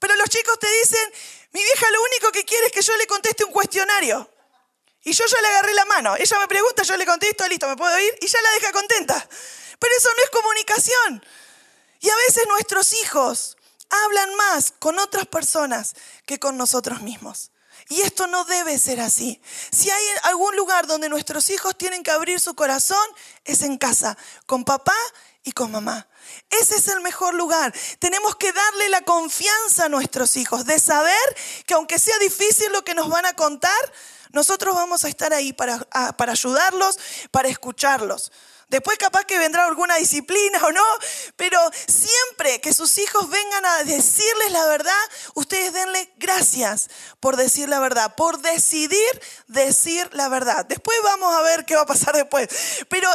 Pero 0.00 0.16
los 0.16 0.28
chicos 0.28 0.58
te 0.58 0.68
dicen, 0.82 1.12
mi 1.52 1.62
vieja 1.62 1.90
lo 1.90 2.02
único 2.02 2.32
que 2.32 2.44
quiere 2.44 2.66
es 2.66 2.72
que 2.72 2.82
yo 2.82 2.96
le 2.96 3.06
conteste 3.06 3.44
un 3.44 3.52
cuestionario. 3.52 4.28
Y 5.06 5.12
yo 5.12 5.24
ya 5.24 5.40
le 5.40 5.46
agarré 5.46 5.72
la 5.72 5.84
mano. 5.84 6.16
Ella 6.16 6.40
me 6.40 6.48
pregunta, 6.48 6.82
yo 6.82 6.96
le 6.96 7.06
contesto, 7.06 7.46
listo, 7.46 7.68
¿me 7.68 7.76
puedo 7.76 7.96
ir? 8.00 8.12
Y 8.20 8.26
ya 8.26 8.42
la 8.42 8.50
deja 8.50 8.72
contenta. 8.72 9.28
Pero 9.78 9.94
eso 9.96 10.08
no 10.16 10.24
es 10.24 10.30
comunicación. 10.30 11.24
Y 12.00 12.10
a 12.10 12.16
veces 12.16 12.44
nuestros 12.48 12.92
hijos 12.92 13.56
hablan 13.88 14.34
más 14.34 14.72
con 14.80 14.98
otras 14.98 15.26
personas 15.26 15.94
que 16.26 16.40
con 16.40 16.56
nosotros 16.56 17.02
mismos. 17.02 17.52
Y 17.88 18.00
esto 18.00 18.26
no 18.26 18.42
debe 18.46 18.80
ser 18.80 19.00
así. 19.00 19.40
Si 19.70 19.88
hay 19.88 20.04
algún 20.24 20.56
lugar 20.56 20.88
donde 20.88 21.08
nuestros 21.08 21.50
hijos 21.50 21.78
tienen 21.78 22.02
que 22.02 22.10
abrir 22.10 22.40
su 22.40 22.56
corazón, 22.56 23.06
es 23.44 23.62
en 23.62 23.78
casa, 23.78 24.18
con 24.46 24.64
papá 24.64 24.96
y 25.44 25.52
con 25.52 25.70
mamá. 25.70 26.08
Ese 26.50 26.76
es 26.76 26.88
el 26.88 27.00
mejor 27.00 27.34
lugar. 27.34 27.74
Tenemos 27.98 28.36
que 28.36 28.52
darle 28.52 28.88
la 28.88 29.02
confianza 29.02 29.86
a 29.86 29.88
nuestros 29.88 30.36
hijos 30.36 30.64
de 30.64 30.78
saber 30.78 31.36
que 31.66 31.74
aunque 31.74 31.98
sea 31.98 32.18
difícil 32.18 32.72
lo 32.72 32.84
que 32.84 32.94
nos 32.94 33.08
van 33.08 33.26
a 33.26 33.34
contar, 33.34 33.92
nosotros 34.32 34.74
vamos 34.74 35.04
a 35.04 35.08
estar 35.08 35.32
ahí 35.32 35.52
para, 35.52 35.78
para 36.16 36.32
ayudarlos, 36.32 36.98
para 37.30 37.48
escucharlos. 37.48 38.30
Después 38.68 38.98
capaz 38.98 39.24
que 39.24 39.38
vendrá 39.38 39.64
alguna 39.64 39.94
disciplina 39.94 40.58
o 40.64 40.72
no, 40.72 40.84
pero 41.36 41.60
siempre 41.86 42.60
que 42.60 42.74
sus 42.74 42.98
hijos 42.98 43.30
vengan 43.30 43.64
a 43.64 43.84
decirles 43.84 44.50
la 44.50 44.66
verdad, 44.66 44.92
ustedes 45.34 45.72
denle 45.72 46.12
gracias 46.16 46.88
por 47.20 47.36
decir 47.36 47.68
la 47.68 47.78
verdad, 47.78 48.16
por 48.16 48.40
decidir 48.40 49.22
decir 49.46 50.08
la 50.12 50.28
verdad. 50.28 50.66
Después 50.66 50.98
vamos 51.04 51.32
a 51.32 51.42
ver 51.42 51.64
qué 51.64 51.76
va 51.76 51.82
a 51.82 51.86
pasar 51.86 52.16
después. 52.16 52.48
Pero 52.88 53.08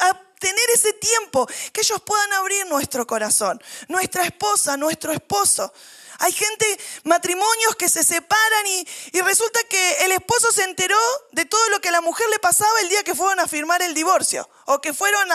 a 0.00 0.20
tener 0.42 0.70
ese 0.74 0.92
tiempo 0.94 1.46
que 1.72 1.82
ellos 1.82 2.02
puedan 2.02 2.32
abrir 2.32 2.66
nuestro 2.66 3.06
corazón, 3.06 3.62
nuestra 3.86 4.24
esposa, 4.24 4.76
nuestro 4.76 5.12
esposo. 5.12 5.72
Hay 6.18 6.32
gente, 6.32 6.78
matrimonios 7.04 7.76
que 7.76 7.88
se 7.88 8.04
separan 8.04 8.66
y, 8.66 9.20
resulta 9.22 9.60
que 9.68 10.04
el 10.04 10.12
esposo 10.12 10.52
se 10.52 10.64
enteró 10.64 10.98
de 11.30 11.44
todo 11.44 11.68
lo 11.70 11.80
que 11.80 11.88
a 11.88 11.92
la 11.92 12.00
mujer 12.00 12.28
le 12.28 12.38
pasaba 12.38 12.80
el 12.80 12.88
día 12.88 13.02
que 13.02 13.14
fueron 13.14 13.40
a 13.40 13.48
firmar 13.48 13.82
el 13.82 13.94
divorcio 13.94 14.48
o 14.66 14.80
que 14.80 14.92
fueron 14.92 15.28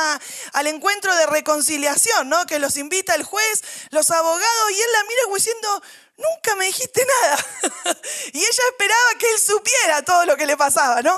al 0.53 0.67
encuentro 0.67 1.15
de 1.15 1.25
reconciliación, 1.25 2.29
¿no? 2.29 2.45
Que 2.45 2.59
los 2.59 2.77
invita 2.77 3.15
el 3.15 3.23
juez, 3.23 3.63
los 3.91 4.11
abogados 4.11 4.71
y 4.71 4.81
él 4.81 4.91
la 4.93 5.03
mira 5.03 5.21
diciendo, 5.35 5.83
nunca 6.17 6.55
me 6.55 6.65
dijiste 6.65 7.05
nada. 7.21 7.45
y 8.33 8.39
ella 8.39 8.63
esperaba 8.71 9.15
que 9.19 9.31
él 9.31 9.39
supiera 9.39 10.01
todo 10.03 10.25
lo 10.25 10.35
que 10.35 10.45
le 10.45 10.57
pasaba, 10.57 11.01
¿no? 11.01 11.17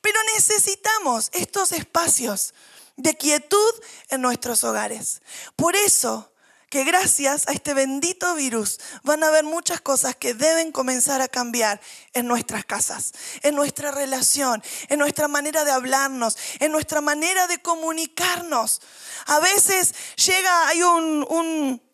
Pero 0.00 0.20
necesitamos 0.34 1.30
estos 1.32 1.72
espacios 1.72 2.54
de 2.98 3.16
quietud 3.16 3.74
en 4.10 4.20
nuestros 4.20 4.62
hogares. 4.64 5.22
Por 5.56 5.74
eso 5.74 6.30
que 6.68 6.84
gracias 6.84 7.48
a 7.48 7.52
este 7.52 7.72
bendito 7.72 8.34
virus 8.34 8.78
van 9.02 9.22
a 9.24 9.28
haber 9.28 9.44
muchas 9.44 9.80
cosas 9.80 10.14
que 10.16 10.34
deben 10.34 10.70
comenzar 10.70 11.22
a 11.22 11.28
cambiar 11.28 11.80
en 12.12 12.26
nuestras 12.26 12.64
casas, 12.64 13.12
en 13.42 13.54
nuestra 13.54 13.90
relación, 13.90 14.62
en 14.88 14.98
nuestra 14.98 15.28
manera 15.28 15.64
de 15.64 15.70
hablarnos, 15.70 16.36
en 16.60 16.72
nuestra 16.72 17.00
manera 17.00 17.46
de 17.46 17.62
comunicarnos. 17.62 18.82
A 19.26 19.40
veces 19.40 19.94
llega, 20.16 20.68
hay 20.68 20.82
un, 20.82 21.26
un, 21.30 21.87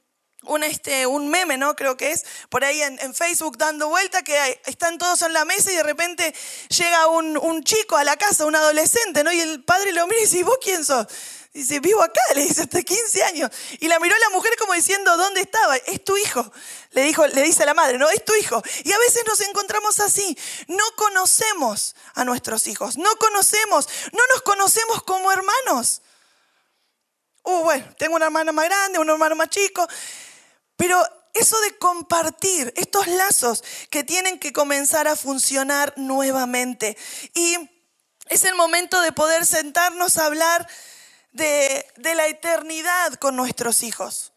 este, 0.63 1.07
un 1.07 1.29
meme, 1.29 1.57
¿no? 1.57 1.77
Creo 1.77 1.97
que 1.97 2.13
es, 2.13 2.25
por 2.49 2.65
ahí 2.65 2.83
en, 2.83 3.15
Facebook 3.15 3.59
dando 3.59 3.89
vuelta, 3.89 4.23
que 4.23 4.61
están 4.67 4.99
todos 4.99 5.23
en 5.23 5.33
la 5.33 5.45
mesa 5.45 5.73
y 5.73 5.77
de 5.77 5.83
repente 5.83 6.35
llega 6.69 7.07
un, 7.09 7.63
chico 7.65 7.97
a 7.97 8.05
la 8.05 8.17
casa, 8.17 8.45
un 8.47 8.57
adolescente, 8.57 9.25
¿no? 9.25 9.33
Y 9.33 9.41
el 9.41 9.63
padre 9.65 9.93
lo 9.93 10.07
mira 10.07 10.21
y 10.21 10.25
dice, 10.25 10.39
¿y 10.39 10.43
vos 10.43 10.59
quién 10.61 10.85
sos? 10.85 11.07
Dice, 11.55 11.79
vivo 11.79 12.03
acá, 12.03 12.21
le 12.35 12.43
dice, 12.43 12.63
hasta 12.63 12.83
15 12.83 13.23
años. 13.23 13.51
Y 13.79 13.87
la 13.87 14.01
miró 14.01 14.17
a 14.17 14.19
la 14.19 14.31
mujer 14.31 14.53
como 14.59 14.75
diciendo, 14.75 15.17
¿dónde 15.17 15.41
estaba? 15.41 15.77
Es 15.77 16.03
tu 16.03 16.17
hijo. 16.17 16.53
Le, 16.91 17.05
dijo, 17.05 17.25
le 17.29 17.43
dice 17.43 17.63
a 17.63 17.67
la 17.67 17.75
madre, 17.75 17.97
no, 17.97 18.11
es 18.11 18.25
tu 18.25 18.35
hijo. 18.35 18.61
Y 18.83 18.91
a 18.91 18.99
veces 18.99 19.23
nos 19.25 19.41
encontramos 19.41 20.01
así. 20.01 20.37
No 20.67 20.85
conocemos 20.97 21.95
a 22.15 22.25
nuestros 22.25 22.67
hijos. 22.67 22.97
No 22.97 23.15
conocemos, 23.17 23.89
no 24.13 24.21
nos 24.33 24.43
conocemos 24.43 25.05
como 25.05 25.31
hermanos. 25.31 26.03
Uh, 27.45 27.63
bueno, 27.63 27.87
tengo 27.99 28.17
una 28.17 28.25
hermana 28.25 28.51
más 28.51 28.65
grande, 28.65 28.99
un 28.99 29.09
hermano 29.09 29.37
más 29.37 29.49
chico. 29.51 29.87
Pero 30.77 31.03
eso 31.35 31.61
de 31.61 31.77
compartir, 31.79 32.73
estos 32.77 33.07
lazos 33.09 33.65
que 33.91 34.05
tienen 34.05 34.39
que 34.39 34.53
comenzar 34.53 35.09
a 35.09 35.17
funcionar 35.17 35.93
nuevamente. 35.97 36.97
Y 37.35 37.57
es 38.29 38.45
el 38.45 38.55
momento 38.55 39.01
de 39.01 39.13
poder 39.13 39.45
sentarnos 39.45 40.17
a 40.17 40.27
hablar 40.27 40.67
de, 41.33 41.85
la 41.97 42.27
eternidad 42.29 43.15
con 43.15 43.37
nuestros 43.37 43.83
hijos. 43.83 44.33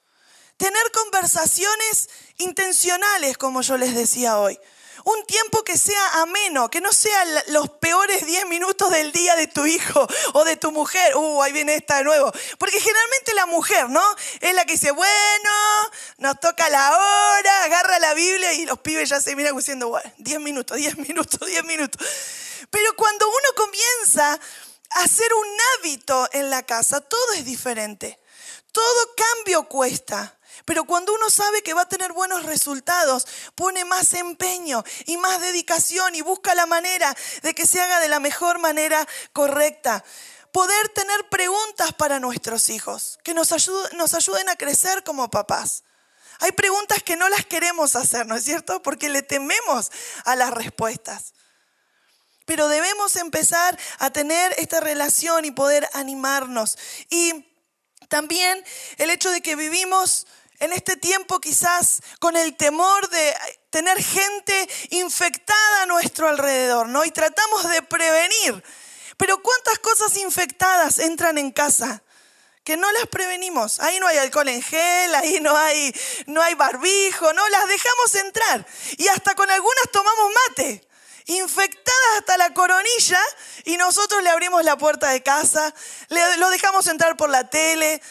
Tener 0.58 0.92
conversaciones 0.92 2.10
intencionales, 2.38 3.38
como 3.38 3.62
yo 3.62 3.78
les 3.78 3.96
decía 3.96 4.40
hoy. 4.40 4.60
Un 5.04 5.26
tiempo 5.26 5.64
que 5.64 5.78
sea 5.78 6.22
ameno, 6.22 6.70
que 6.70 6.82
no 6.82 6.92
sean 6.92 7.28
los 7.48 7.70
peores 7.70 8.26
10 8.26 8.48
minutos 8.48 8.92
del 8.92 9.12
día 9.12 9.36
de 9.36 9.48
tu 9.48 9.66
hijo 9.66 10.08
o 10.34 10.44
de 10.44 10.56
tu 10.56 10.72
mujer. 10.72 11.16
Uh, 11.16 11.42
ahí 11.42 11.52
viene 11.52 11.76
esta 11.76 11.98
de 11.98 12.04
nuevo. 12.04 12.32
Porque 12.58 12.80
generalmente 12.80 13.34
la 13.34 13.46
mujer, 13.46 13.90
¿no? 13.90 14.04
Es 14.42 14.54
la 14.54 14.66
que 14.66 14.74
dice, 14.74 14.92
bueno, 14.92 15.52
nos 16.18 16.40
toca 16.40 16.70
la 16.70 16.92
hora, 16.92 17.64
agarra 17.64 18.00
la 18.00 18.14
Biblia 18.14 18.54
y 18.54 18.66
los 18.66 18.80
pibes 18.80 19.10
ya 19.10 19.22
se 19.22 19.36
miran 19.36 19.56
diciendo, 19.56 19.90
bueno, 19.90 20.12
10 20.18 20.40
minutos, 20.40 20.78
10 20.78 20.98
minutos, 21.08 21.40
10 21.48 21.64
minutos. 21.66 22.06
Pero 22.70 22.96
cuando 22.96 23.28
uno 23.28 23.48
comienza 23.56 24.40
hacer 24.92 25.34
un 25.34 25.48
hábito 25.76 26.28
en 26.34 26.50
la 26.50 26.64
casa, 26.64 27.02
todo 27.02 27.34
es 27.34 27.46
diferente. 27.46 28.20
Todo 28.72 29.16
cambio 29.16 29.68
cuesta. 29.68 30.37
Pero 30.68 30.84
cuando 30.84 31.14
uno 31.14 31.30
sabe 31.30 31.62
que 31.62 31.74
va 31.74 31.84
a 31.84 31.88
tener 31.88 32.12
buenos 32.12 32.44
resultados, 32.44 33.26
pone 33.56 33.86
más 33.86 34.14
empeño 34.14 34.84
y 35.06 35.16
más 35.16 35.40
dedicación 35.40 36.14
y 36.14 36.20
busca 36.20 36.54
la 36.56 36.66
manera 36.66 37.16
de 37.42 37.56
que 37.56 37.66
se 37.66 37.80
haga 37.80 38.02
de 38.02 38.10
la 38.10 38.20
mejor 38.20 38.60
manera 38.60 39.08
correcta. 39.32 40.04
Poder 40.52 40.90
tener 40.90 41.30
preguntas 41.30 41.94
para 41.94 42.20
nuestros 42.20 42.68
hijos 42.68 43.18
que 43.24 43.34
nos 43.34 43.54
ayuden, 43.54 44.50
a 44.50 44.58
crecer 44.58 45.06
como 45.06 45.32
papás. 45.32 45.86
Hay 46.42 46.52
preguntas 46.52 47.02
que 47.02 47.16
no 47.16 47.30
las 47.30 47.46
queremos 47.46 47.96
hacer, 47.96 48.28
¿no 48.28 48.36
es 48.36 48.44
cierto? 48.44 48.82
Porque 48.82 49.08
le 49.08 49.22
tememos 49.22 49.90
a 50.26 50.36
las 50.36 50.52
respuestas. 50.52 51.34
Pero 52.44 52.68
debemos 52.68 53.16
empezar 53.16 53.80
a 54.00 54.10
tener 54.10 54.54
esta 54.58 54.82
relación 54.82 55.46
y 55.46 55.52
poder 55.52 55.88
animarnos. 55.94 56.78
Y 57.10 57.46
también 58.10 58.62
el 58.98 59.10
hecho 59.12 59.32
de 59.32 59.40
que 59.40 59.56
vivimos 59.56 60.28
en 60.60 60.74
este 60.74 60.98
tiempo 60.98 61.40
quizás 61.40 62.02
con 62.20 62.36
el 62.36 62.56
temor 62.56 63.10
de 63.10 63.36
tener 63.70 64.02
gente 64.02 64.70
infectada 64.90 65.84
a 65.84 65.86
nuestro 65.86 66.28
alrededor, 66.28 66.90
¿no? 66.90 67.06
Y 67.06 67.12
tratamos 67.12 67.70
de 67.70 67.82
prevenir. 67.84 68.64
Pero 69.18 69.42
¿cuántas 69.42 69.80
cosas 69.80 70.16
infectadas 70.18 71.00
entran 71.00 71.38
en 71.38 71.52
casa? 71.52 72.04
Que 72.64 72.78
no 72.78 72.92
las 72.92 73.08
prevenimos. 73.08 73.80
Ahí 73.80 74.00
no 74.00 74.08
hay 74.08 74.18
alcohol 74.18 74.50
en 74.50 74.62
gel, 74.62 75.16
ahí 75.16 75.40
no 75.40 75.56
hay, 75.56 75.94
no 76.26 76.42
hay 76.42 76.54
barbijo, 76.56 77.34
no 77.34 77.50
las 77.50 77.68
dejamos 77.68 78.16
entrar. 78.16 78.68
Y 78.98 79.08
hasta 79.08 79.36
con 79.36 79.50
algunas 79.50 79.92
tomamos 79.92 80.32
mate 80.50 80.88
infectadas 81.28 82.18
hasta 82.20 82.38
la 82.38 82.54
coronilla 82.54 83.20
y 83.66 83.78
nosotros 83.78 84.24
le 84.24 84.30
abrimos 84.30 84.64
la 84.64 84.78
puerta 84.78 85.10
de 85.10 85.22
casa, 85.22 85.74
lo 86.38 86.50
dejamos 86.50 86.88
entrar 86.88 87.18
por 87.18 87.30
la 87.30 87.50
tele. 87.50 88.02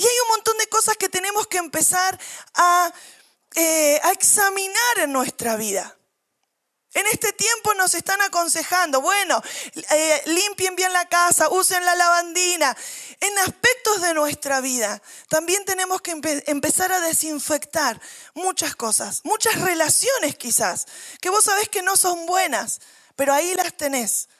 Y 0.00 0.02
hay 0.02 0.20
un 0.22 0.28
montón 0.28 0.56
de 0.56 0.66
cosas 0.68 0.96
que 0.96 1.10
tenemos 1.10 1.46
que 1.46 1.58
empezar 1.58 2.18
a, 2.54 2.90
eh, 3.54 4.00
a 4.02 4.12
examinar 4.12 4.98
en 5.00 5.12
nuestra 5.12 5.56
vida. 5.56 5.94
En 6.94 7.06
este 7.08 7.34
tiempo 7.34 7.74
nos 7.74 7.92
están 7.92 8.18
aconsejando, 8.22 9.02
bueno, 9.02 9.42
eh, 9.74 10.22
limpien 10.24 10.74
bien 10.74 10.94
la 10.94 11.06
casa, 11.06 11.50
usen 11.50 11.84
la 11.84 11.94
lavandina. 11.94 12.74
En 13.20 13.38
aspectos 13.40 14.00
de 14.00 14.14
nuestra 14.14 14.62
vida 14.62 15.02
también 15.28 15.66
tenemos 15.66 16.00
que 16.00 16.12
empezar 16.46 16.90
a 16.92 17.00
desinfectar 17.00 18.00
muchas 18.32 18.74
cosas, 18.76 19.20
muchas 19.24 19.60
relaciones 19.60 20.34
quizás, 20.36 20.86
que 21.20 21.28
vos 21.28 21.44
sabés 21.44 21.68
que 21.68 21.82
no 21.82 21.98
son 21.98 22.24
buenas, 22.24 22.80
pero 23.16 23.34
ahí 23.34 23.54
las 23.54 23.76
tenés. 23.76 24.30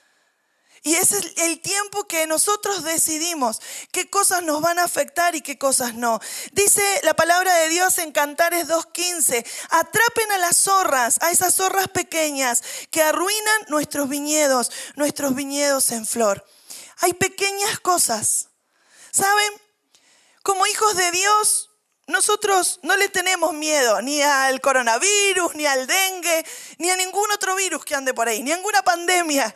Y 0.83 0.95
ese 0.95 1.19
es 1.19 1.33
el 1.45 1.61
tiempo 1.61 2.05
que 2.05 2.27
nosotros 2.27 2.83
decidimos 2.85 3.61
qué 3.93 4.09
cosas 4.09 4.43
nos 4.43 4.63
van 4.63 4.79
a 4.79 4.85
afectar 4.85 5.35
y 5.35 5.43
qué 5.43 5.59
cosas 5.59 5.95
no. 5.95 6.21
Dice 6.53 6.83
la 7.03 7.13
palabra 7.13 7.55
de 7.55 7.69
Dios 7.69 7.99
en 7.99 8.13
Cantares 8.13 8.67
2.15, 8.67 9.47
atrapen 9.69 10.33
a 10.33 10.39
las 10.39 10.57
zorras, 10.57 11.19
a 11.21 11.31
esas 11.31 11.55
zorras 11.55 11.89
pequeñas 11.89 12.63
que 12.91 13.03
arruinan 13.03 13.67
nuestros 13.69 14.09
viñedos, 14.09 14.71
nuestros 14.97 15.35
viñedos 15.35 15.91
en 15.93 16.07
flor. 16.07 16.47
Hay 17.01 17.13
pequeñas 17.13 17.79
cosas. 17.81 18.49
¿Saben? 19.11 19.53
Como 20.43 20.67
hijos 20.67 20.97
de 20.97 21.11
Dios, 21.11 21.71
nosotros 22.07 22.81
no 22.83 22.97
le 22.97 23.09
tenemos 23.09 23.53
miedo 23.53 24.01
ni 24.01 24.23
al 24.23 24.61
coronavirus, 24.63 25.55
ni 25.55 25.67
al 25.67 25.87
dengue, 25.87 26.47
ni 26.79 26.91
a 26.91 26.97
ningún 26.97 27.31
otro 27.33 27.55
virus 27.55 27.85
que 27.85 27.95
ande 27.95 28.15
por 28.15 28.29
ahí, 28.29 28.43
ni 28.43 28.53
a 28.53 28.57
ninguna 28.57 28.83
pandemia. 28.83 29.55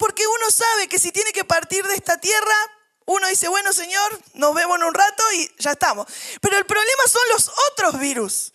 Porque 0.00 0.26
uno 0.26 0.50
sabe 0.50 0.88
que 0.88 0.98
si 0.98 1.12
tiene 1.12 1.30
que 1.30 1.44
partir 1.44 1.86
de 1.86 1.94
esta 1.94 2.16
tierra, 2.16 2.56
uno 3.04 3.28
dice, 3.28 3.48
bueno 3.48 3.70
Señor, 3.74 4.18
nos 4.32 4.54
vemos 4.54 4.78
en 4.78 4.84
un 4.84 4.94
rato 4.94 5.22
y 5.34 5.50
ya 5.58 5.72
estamos. 5.72 6.06
Pero 6.40 6.56
el 6.56 6.64
problema 6.64 7.02
son 7.06 7.20
los 7.30 7.52
otros 7.70 8.00
virus, 8.00 8.54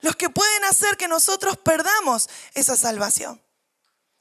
los 0.00 0.16
que 0.16 0.30
pueden 0.30 0.64
hacer 0.64 0.96
que 0.96 1.06
nosotros 1.06 1.58
perdamos 1.58 2.30
esa 2.54 2.74
salvación. 2.74 3.38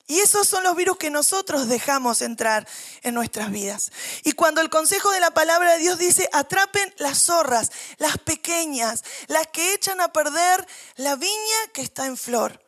Y 0.07 0.19
esos 0.19 0.45
son 0.45 0.61
los 0.65 0.75
virus 0.75 0.97
que 0.97 1.09
nosotros 1.09 1.69
dejamos 1.69 2.21
entrar 2.21 2.67
en 3.01 3.13
nuestras 3.13 3.49
vidas. 3.49 3.93
Y 4.25 4.33
cuando 4.33 4.59
el 4.59 4.69
consejo 4.69 5.09
de 5.11 5.21
la 5.21 5.31
palabra 5.31 5.71
de 5.71 5.79
Dios 5.79 5.97
dice, 5.97 6.27
atrapen 6.33 6.93
las 6.97 7.19
zorras, 7.19 7.71
las 7.97 8.17
pequeñas, 8.17 9.05
las 9.27 9.47
que 9.47 9.73
echan 9.73 10.01
a 10.01 10.11
perder 10.11 10.67
la 10.97 11.15
viña 11.15 11.67
que 11.73 11.81
está 11.81 12.07
en 12.07 12.17
flor. 12.17 12.61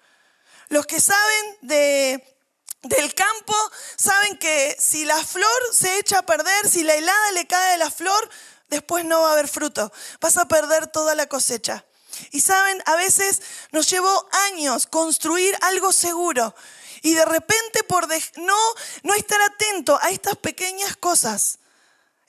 Los 0.69 0.85
que 0.85 1.01
saben 1.01 1.57
de 1.63 2.38
del 2.83 3.13
campo 3.13 3.53
saben 3.97 4.37
que 4.37 4.75
si 4.79 5.05
la 5.05 5.23
flor 5.23 5.61
se 5.73 5.97
echa 5.99 6.19
a 6.19 6.25
perder, 6.25 6.69
si 6.69 6.83
la 6.83 6.95
helada 6.95 7.31
le 7.33 7.45
cae 7.45 7.73
de 7.73 7.77
la 7.77 7.91
flor, 7.91 8.29
después 8.69 9.03
no 9.05 9.21
va 9.21 9.29
a 9.29 9.33
haber 9.33 9.47
fruto. 9.47 9.91
Vas 10.21 10.37
a 10.37 10.47
perder 10.47 10.87
toda 10.87 11.15
la 11.15 11.27
cosecha. 11.27 11.85
Y 12.31 12.41
saben, 12.41 12.81
a 12.85 12.95
veces 12.95 13.41
nos 13.71 13.89
llevó 13.89 14.27
años 14.47 14.87
construir 14.87 15.57
algo 15.61 15.91
seguro. 15.91 16.55
Y 17.01 17.13
de 17.13 17.25
repente 17.25 17.83
por 17.83 18.07
no, 18.37 18.57
no 19.03 19.13
estar 19.13 19.41
atento 19.41 19.97
a 20.01 20.09
estas 20.09 20.35
pequeñas 20.35 20.97
cosas, 20.97 21.59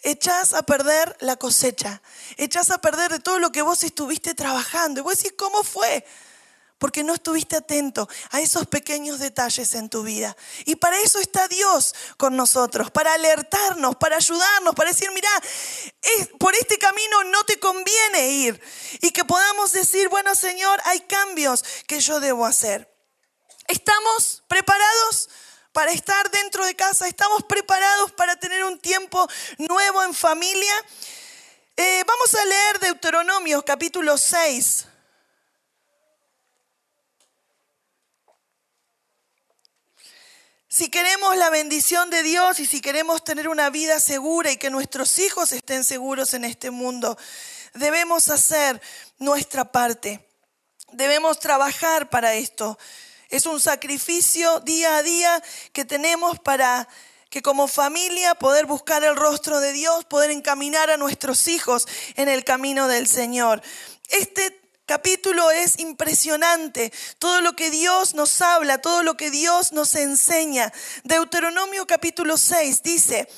echás 0.03 0.55
a 0.55 0.63
perder 0.63 1.17
la 1.21 1.37
cosecha, 1.37 2.03
echás 2.37 2.71
a 2.71 2.79
perder 2.79 3.11
de 3.11 3.19
todo 3.19 3.39
lo 3.39 3.51
que 3.51 3.63
vos 3.63 3.83
estuviste 3.83 4.35
trabajando. 4.35 5.01
Y 5.01 5.03
vos 5.03 5.17
decís, 5.17 5.35
¿cómo 5.37 5.65
fue? 5.65 6.05
Porque 6.81 7.05
no 7.05 7.15
estuviste 7.15 7.57
atento 7.57 8.09
a 8.31 8.41
esos 8.41 8.67
pequeños 8.67 9.21
detalles 9.21 9.75
en 9.75 9.89
tu 9.89 10.03
vida. 10.03 10.37
Y 10.65 10.75
para 10.75 10.99
eso 11.01 11.21
está 11.21 11.47
Dios 11.47 11.95
con 12.17 12.35
nosotros, 12.35 12.91
para 12.91 13.15
alertarnos, 13.15 13.95
para 13.97 14.17
ayudarnos, 14.17 14.75
para 14.75 14.91
decir, 14.91 15.11
mira, 15.13 15.31
por 16.39 16.55
este 16.57 16.79
camino 16.79 17.23
no 17.25 17.45
te 17.45 17.61
conviene 17.61 18.31
ir. 18.31 18.61
Y 19.03 19.11
que 19.11 19.25
podamos 19.25 19.71
decir, 19.73 20.09
bueno 20.09 20.35
Señor, 20.35 20.81
hay 20.85 21.01
cambios 21.01 21.63
que 21.87 22.01
yo 22.01 22.19
debo 22.19 22.47
hacer. 22.47 22.93
¿Estamos 23.69 24.43
preparados? 24.49 25.29
para 25.73 25.93
estar 25.93 26.31
dentro 26.33 26.65
de 26.65 26.75
casa, 26.75 27.07
estamos 27.07 27.45
preparados 27.45 28.11
para 28.13 28.35
tener 28.37 28.65
un 28.65 28.79
tiempo 28.79 29.29
nuevo 29.59 30.03
en 30.03 30.15
familia. 30.15 30.75
Eh, 31.77 32.05
vamos 32.07 32.35
a 32.35 32.45
leer 32.45 32.81
Deuteronomio 32.81 33.65
capítulo 33.65 34.19
6. 34.19 34.90
Si 40.81 40.89
queremos 40.89 41.37
la 41.37 41.51
bendición 41.51 42.09
de 42.09 42.23
Dios 42.23 42.59
y 42.59 42.65
si 42.65 42.81
queremos 42.81 43.23
tener 43.23 43.51
una 43.51 43.69
vida 43.69 44.01
segura 44.01 44.51
y 44.51 44.57
que 44.57 44.71
nuestros 44.71 45.19
hijos 45.19 45.53
estén 45.53 45.85
seguros 45.85 46.33
en 46.33 46.43
este 46.43 46.71
mundo, 46.71 47.19
debemos 47.75 48.31
hacer 48.31 48.81
nuestra 49.19 49.71
parte. 49.73 50.27
Debemos 50.93 51.39
trabajar 51.39 52.09
para 52.09 52.33
esto. 52.33 52.79
Es 53.29 53.45
un 53.45 53.61
sacrificio 53.61 54.61
día 54.61 54.97
a 54.97 55.03
día 55.03 55.43
que 55.75 55.85
tenemos 55.85 56.39
para 56.39 56.89
que 57.29 57.43
como 57.43 57.69
familia 57.69 58.35
poder 58.35 58.65
buscar 58.65 59.05
el 59.05 59.17
rostro 59.17 59.61
de 59.61 59.75
Dios, 59.75 60.07
poder 60.07 60.31
encaminar 60.31 60.89
a 60.89 60.97
nuestros 60.97 61.47
hijos 61.49 61.87
en 62.15 62.31
el 62.31 62.43
camino 62.43 62.89
del 62.89 63.07
Señor. 63.07 63.61
Este 64.09 64.60
capítulo 64.91 65.53
es 65.53 65.79
impresionante. 65.79 66.93
Todo 67.21 67.43
lo 67.43 67.55
que 67.55 67.71
Dios 67.71 68.17
nos 68.17 68.41
habla, 68.41 68.79
todo 68.79 69.05
lo 69.05 69.17
que 69.17 69.31
Dios 69.31 69.71
nos 69.71 69.95
enseña. 69.95 70.73
Deuteronomio 71.05 71.87
capítulo 71.87 72.37
6 72.37 72.83
dice, 72.83 73.29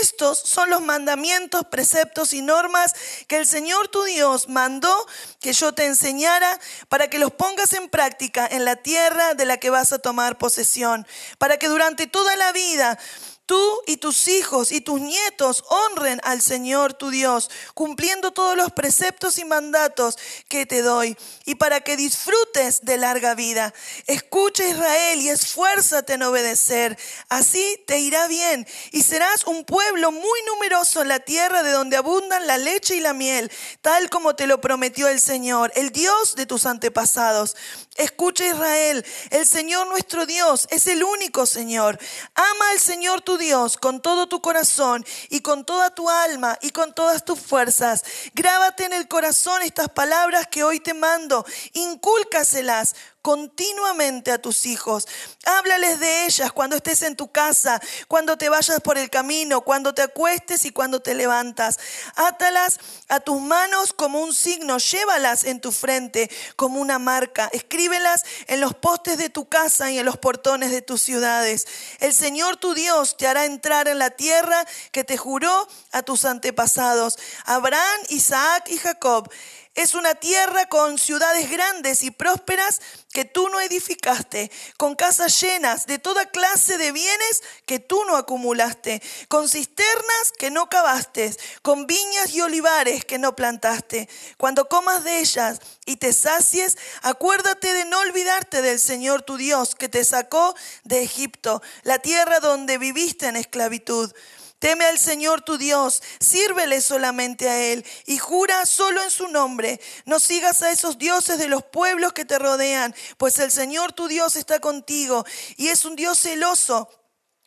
estos 0.00 0.36
son 0.36 0.68
los 0.68 0.82
mandamientos, 0.82 1.64
preceptos 1.70 2.32
y 2.32 2.42
normas 2.42 2.92
que 3.28 3.36
el 3.36 3.46
Señor 3.46 3.86
tu 3.86 4.02
Dios 4.02 4.48
mandó 4.48 5.06
que 5.38 5.52
yo 5.52 5.72
te 5.72 5.86
enseñara 5.86 6.58
para 6.88 7.08
que 7.08 7.20
los 7.20 7.30
pongas 7.30 7.72
en 7.74 7.88
práctica 7.88 8.44
en 8.50 8.64
la 8.64 8.74
tierra 8.74 9.34
de 9.34 9.44
la 9.44 9.58
que 9.58 9.70
vas 9.70 9.92
a 9.92 10.00
tomar 10.00 10.38
posesión, 10.38 11.06
para 11.38 11.56
que 11.56 11.68
durante 11.68 12.08
toda 12.08 12.34
la 12.34 12.50
vida 12.50 12.98
tú 13.46 13.82
y 13.86 13.96
tus 13.96 14.28
hijos 14.28 14.72
y 14.72 14.80
tus 14.80 15.00
nietos 15.00 15.64
honren 15.68 16.20
al 16.24 16.42
Señor 16.42 16.94
tu 16.94 17.10
Dios, 17.10 17.48
cumpliendo 17.74 18.32
todos 18.32 18.56
los 18.56 18.72
preceptos 18.72 19.38
y 19.38 19.44
mandatos 19.44 20.18
que 20.48 20.66
te 20.66 20.82
doy, 20.82 21.16
y 21.44 21.54
para 21.54 21.80
que 21.80 21.96
disfrutes 21.96 22.84
de 22.84 22.98
larga 22.98 23.34
vida. 23.34 23.72
Escucha 24.06 24.66
Israel 24.66 25.20
y 25.20 25.28
esfuérzate 25.28 26.14
en 26.14 26.22
obedecer. 26.24 26.98
Así 27.28 27.82
te 27.86 28.00
irá 28.00 28.26
bien 28.26 28.66
y 28.90 29.02
serás 29.02 29.46
un 29.46 29.64
pueblo 29.64 30.10
muy 30.10 30.40
numeroso 30.46 31.02
en 31.02 31.08
la 31.08 31.20
tierra 31.20 31.62
de 31.62 31.70
donde 31.70 31.96
abundan 31.96 32.46
la 32.46 32.58
leche 32.58 32.96
y 32.96 33.00
la 33.00 33.12
miel, 33.12 33.50
tal 33.80 34.10
como 34.10 34.34
te 34.34 34.46
lo 34.46 34.60
prometió 34.60 35.08
el 35.08 35.20
Señor, 35.20 35.72
el 35.76 35.90
Dios 35.90 36.34
de 36.34 36.46
tus 36.46 36.66
antepasados. 36.66 37.56
Escucha 37.94 38.46
Israel, 38.46 39.06
el 39.30 39.46
Señor 39.46 39.86
nuestro 39.86 40.26
Dios 40.26 40.66
es 40.70 40.86
el 40.88 41.04
único 41.04 41.46
Señor. 41.46 41.98
Ama 42.34 42.70
al 42.72 42.80
Señor 42.80 43.22
tu 43.22 43.35
Dios 43.38 43.76
con 43.76 44.00
todo 44.00 44.26
tu 44.26 44.40
corazón 44.40 45.04
y 45.30 45.40
con 45.40 45.64
toda 45.64 45.94
tu 45.94 46.08
alma 46.08 46.58
y 46.62 46.70
con 46.70 46.94
todas 46.94 47.24
tus 47.24 47.40
fuerzas. 47.40 48.04
Grábate 48.34 48.84
en 48.84 48.92
el 48.92 49.08
corazón 49.08 49.62
estas 49.62 49.88
palabras 49.88 50.46
que 50.46 50.64
hoy 50.64 50.80
te 50.80 50.94
mando. 50.94 51.44
Incúlcaselas 51.72 52.94
continuamente 53.26 54.30
a 54.30 54.38
tus 54.38 54.66
hijos. 54.66 55.08
Háblales 55.44 55.98
de 55.98 56.26
ellas 56.26 56.52
cuando 56.52 56.76
estés 56.76 57.02
en 57.02 57.16
tu 57.16 57.32
casa, 57.32 57.80
cuando 58.06 58.38
te 58.38 58.48
vayas 58.48 58.78
por 58.78 58.98
el 58.98 59.10
camino, 59.10 59.62
cuando 59.62 59.92
te 59.92 60.02
acuestes 60.02 60.64
y 60.64 60.70
cuando 60.70 61.02
te 61.02 61.12
levantas. 61.12 61.80
Átalas 62.14 62.78
a 63.08 63.18
tus 63.18 63.40
manos 63.40 63.92
como 63.92 64.20
un 64.20 64.32
signo, 64.32 64.78
llévalas 64.78 65.42
en 65.42 65.60
tu 65.60 65.72
frente 65.72 66.30
como 66.54 66.80
una 66.80 67.00
marca. 67.00 67.50
Escríbelas 67.52 68.22
en 68.46 68.60
los 68.60 68.74
postes 68.74 69.18
de 69.18 69.28
tu 69.28 69.48
casa 69.48 69.90
y 69.90 69.98
en 69.98 70.06
los 70.06 70.18
portones 70.18 70.70
de 70.70 70.82
tus 70.82 71.02
ciudades. 71.02 71.66
El 71.98 72.14
Señor 72.14 72.58
tu 72.58 72.74
Dios 72.74 73.16
te 73.16 73.26
hará 73.26 73.44
entrar 73.44 73.88
en 73.88 73.98
la 73.98 74.10
tierra 74.10 74.64
que 74.92 75.02
te 75.02 75.16
juró 75.16 75.66
a 75.90 76.02
tus 76.02 76.24
antepasados, 76.24 77.18
Abraham, 77.44 78.00
Isaac 78.08 78.68
y 78.68 78.78
Jacob 78.78 79.28
es 79.76 79.94
una 79.94 80.14
tierra 80.14 80.66
con 80.66 80.98
ciudades 80.98 81.50
grandes 81.50 82.02
y 82.02 82.10
prósperas 82.10 82.80
que 83.12 83.26
tú 83.26 83.48
no 83.50 83.60
edificaste, 83.60 84.50
con 84.78 84.94
casas 84.94 85.40
llenas 85.40 85.86
de 85.86 85.98
toda 85.98 86.26
clase 86.26 86.78
de 86.78 86.92
bienes 86.92 87.42
que 87.66 87.78
tú 87.78 88.02
no 88.06 88.16
acumulaste, 88.16 89.02
con 89.28 89.48
cisternas 89.48 90.32
que 90.38 90.50
no 90.50 90.68
cavaste, 90.68 91.36
con 91.62 91.86
viñas 91.86 92.34
y 92.34 92.40
olivares 92.40 93.04
que 93.04 93.18
no 93.18 93.36
plantaste. 93.36 94.08
Cuando 94.38 94.68
comas 94.68 95.04
de 95.04 95.20
ellas 95.20 95.60
y 95.84 95.96
te 95.96 96.12
sacies, 96.14 96.78
acuérdate 97.02 97.74
de 97.74 97.84
no 97.84 98.00
olvidarte 98.00 98.62
del 98.62 98.80
Señor 98.80 99.22
tu 99.22 99.36
Dios 99.36 99.74
que 99.74 99.90
te 99.90 100.04
sacó 100.04 100.54
de 100.84 101.02
Egipto, 101.02 101.62
la 101.82 101.98
tierra 101.98 102.40
donde 102.40 102.78
viviste 102.78 103.26
en 103.26 103.36
esclavitud. 103.36 104.12
Teme 104.58 104.86
al 104.86 104.98
Señor 104.98 105.42
tu 105.42 105.58
Dios, 105.58 106.02
sírvele 106.18 106.80
solamente 106.80 107.48
a 107.48 107.62
Él 107.62 107.84
y 108.06 108.16
jura 108.16 108.64
solo 108.64 109.02
en 109.02 109.10
su 109.10 109.28
nombre. 109.28 109.80
No 110.06 110.18
sigas 110.18 110.62
a 110.62 110.70
esos 110.70 110.96
dioses 110.96 111.38
de 111.38 111.48
los 111.48 111.62
pueblos 111.62 112.14
que 112.14 112.24
te 112.24 112.38
rodean, 112.38 112.94
pues 113.18 113.38
el 113.38 113.50
Señor 113.50 113.92
tu 113.92 114.08
Dios 114.08 114.34
está 114.34 114.58
contigo 114.58 115.26
y 115.56 115.68
es 115.68 115.84
un 115.84 115.94
Dios 115.94 116.20
celoso. 116.20 116.88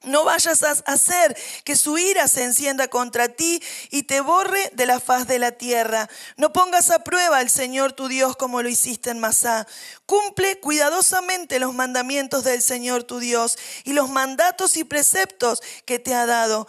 No 0.04 0.24
vayas 0.24 0.64
a 0.64 0.72
hacer 0.72 1.38
que 1.66 1.76
su 1.76 1.98
ira 1.98 2.30
se 2.30 2.46
encienda 2.46 2.88
contra 2.88 3.28
ti 3.28 3.62
y 3.90 4.04
te 4.04 4.22
borre 4.22 4.72
de 4.74 4.86
la 4.86 5.02
faz 5.02 5.28
de 5.28 5.40
la 5.40 5.52
tierra. 5.52 6.08
No 6.38 6.54
pongas 6.54 6.90
a 6.90 7.04
prueba 7.04 7.40
al 7.40 7.50
Señor 7.50 7.92
tu 7.92 8.08
Dios 8.08 8.38
como 8.38 8.62
lo 8.62 8.70
hiciste 8.70 9.10
en 9.10 9.20
Masá. 9.20 9.68
Cumple 10.06 10.58
cuidadosamente 10.62 11.60
los 11.60 11.74
mandamientos 11.74 12.46
del 12.46 12.62
Señor 12.62 13.04
tu 13.04 13.20
Dios 13.20 13.58
y 13.84 13.92
los 13.92 14.10
mandatos 14.10 14.78
y 14.78 14.86
preceptos 14.86 15.62
que 15.84 16.00
te 16.00 16.16
ha 16.16 16.26
dado 16.26 16.66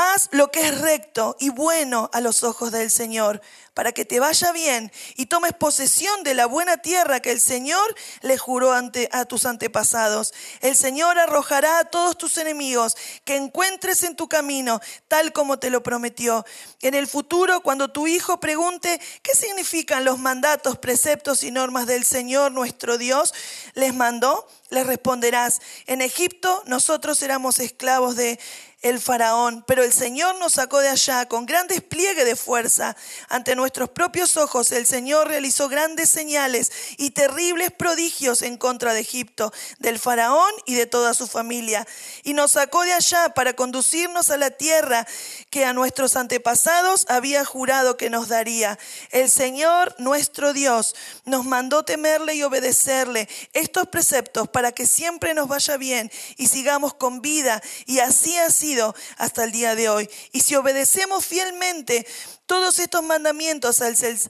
Haz 0.00 0.28
lo 0.30 0.52
que 0.52 0.60
es 0.60 0.80
recto 0.80 1.34
y 1.40 1.48
bueno 1.48 2.08
a 2.12 2.20
los 2.20 2.44
ojos 2.44 2.70
del 2.70 2.88
Señor, 2.88 3.42
para 3.74 3.90
que 3.90 4.04
te 4.04 4.20
vaya 4.20 4.52
bien 4.52 4.92
y 5.16 5.26
tomes 5.26 5.54
posesión 5.54 6.22
de 6.22 6.34
la 6.34 6.46
buena 6.46 6.76
tierra 6.76 7.18
que 7.18 7.32
el 7.32 7.40
Señor 7.40 7.96
le 8.20 8.38
juró 8.38 8.72
ante, 8.72 9.08
a 9.10 9.24
tus 9.24 9.44
antepasados. 9.44 10.32
El 10.60 10.76
Señor 10.76 11.18
arrojará 11.18 11.80
a 11.80 11.84
todos 11.84 12.16
tus 12.16 12.38
enemigos 12.38 12.96
que 13.24 13.34
encuentres 13.34 14.04
en 14.04 14.14
tu 14.14 14.28
camino, 14.28 14.80
tal 15.08 15.32
como 15.32 15.58
te 15.58 15.68
lo 15.68 15.82
prometió. 15.82 16.46
En 16.80 16.94
el 16.94 17.08
futuro, 17.08 17.60
cuando 17.60 17.88
tu 17.88 18.06
hijo 18.06 18.38
pregunte 18.38 19.00
qué 19.22 19.34
significan 19.34 20.04
los 20.04 20.20
mandatos, 20.20 20.78
preceptos 20.78 21.42
y 21.42 21.50
normas 21.50 21.86
del 21.86 22.04
Señor 22.04 22.52
nuestro 22.52 22.98
Dios, 22.98 23.34
les 23.74 23.92
mandó, 23.92 24.46
les 24.70 24.86
responderás, 24.86 25.60
en 25.86 26.02
Egipto 26.02 26.62
nosotros 26.66 27.20
éramos 27.22 27.58
esclavos 27.58 28.14
de 28.14 28.38
el 28.80 29.00
faraón, 29.00 29.64
pero 29.66 29.82
el 29.82 29.92
Señor 29.92 30.38
nos 30.38 30.52
sacó 30.54 30.78
de 30.78 30.88
allá 30.88 31.26
con 31.26 31.46
gran 31.46 31.66
despliegue 31.66 32.24
de 32.24 32.36
fuerza. 32.36 32.96
Ante 33.28 33.56
nuestros 33.56 33.88
propios 33.90 34.36
ojos 34.36 34.70
el 34.70 34.86
Señor 34.86 35.26
realizó 35.26 35.68
grandes 35.68 36.08
señales 36.08 36.70
y 36.96 37.10
terribles 37.10 37.72
prodigios 37.72 38.42
en 38.42 38.56
contra 38.56 38.94
de 38.94 39.00
Egipto, 39.00 39.52
del 39.80 39.98
faraón 39.98 40.52
y 40.64 40.74
de 40.74 40.86
toda 40.86 41.12
su 41.14 41.26
familia. 41.26 41.86
Y 42.22 42.34
nos 42.34 42.52
sacó 42.52 42.82
de 42.82 42.92
allá 42.92 43.30
para 43.30 43.54
conducirnos 43.54 44.30
a 44.30 44.36
la 44.36 44.52
tierra 44.52 45.08
que 45.50 45.64
a 45.64 45.72
nuestros 45.72 46.14
antepasados 46.14 47.06
había 47.08 47.44
jurado 47.44 47.96
que 47.96 48.10
nos 48.10 48.28
daría. 48.28 48.78
El 49.10 49.28
Señor, 49.28 49.96
nuestro 49.98 50.52
Dios, 50.52 50.94
nos 51.24 51.44
mandó 51.44 51.84
temerle 51.84 52.36
y 52.36 52.44
obedecerle 52.44 53.28
estos 53.54 53.88
preceptos 53.88 54.48
para 54.48 54.70
que 54.70 54.86
siempre 54.86 55.34
nos 55.34 55.48
vaya 55.48 55.76
bien 55.76 56.12
y 56.36 56.46
sigamos 56.46 56.94
con 56.94 57.20
vida. 57.22 57.60
Y 57.86 57.98
así 57.98 58.38
así 58.38 58.67
hasta 59.16 59.44
el 59.44 59.52
día 59.52 59.74
de 59.74 59.88
hoy. 59.88 60.10
Y 60.32 60.40
si 60.40 60.54
obedecemos 60.54 61.24
fielmente 61.24 62.06
todos 62.46 62.78
estos 62.78 63.02
mandamientos 63.02 63.80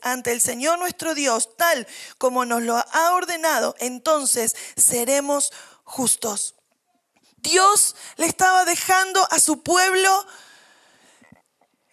ante 0.03 0.33
el 0.33 0.41
Señor 0.41 0.79
nuestro 0.79 1.15
Dios, 1.15 1.57
tal 1.57 1.87
como 2.19 2.45
nos 2.45 2.63
lo 2.63 2.77
ha 2.77 3.13
ordenado, 3.15 3.75
entonces 3.79 4.55
seremos 4.77 5.53
justos. 5.85 6.55
Dios 7.39 7.97
le 8.17 8.27
estaba 8.27 8.65
dejando 8.65 9.27
a 9.31 9.39
su 9.39 9.63
pueblo 9.63 10.27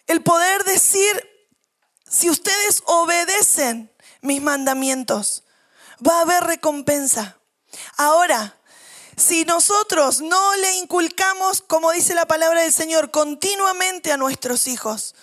el 0.06 0.22
poder 0.22 0.64
decir, 0.64 1.28
si 2.08 2.30
ustedes 2.30 2.82
obedecen 2.86 3.92
mis 4.20 4.40
mandamientos, 4.40 5.44
va 6.06 6.18
a 6.18 6.22
haber 6.22 6.44
recompensa. 6.44 7.38
Ahora, 7.96 8.55
Si 9.16 9.46
nosotros 9.46 10.20
no 10.20 10.56
le 10.56 10.74
inculcamos, 10.76 11.62
como 11.62 11.90
dice 11.90 12.14
la 12.14 12.26
palabra 12.26 12.60
del 12.60 12.72
Señor, 12.72 13.10
continuamente 13.10 14.12
a 14.12 14.18
nuestros 14.18 14.66
hijos, 14.66 15.14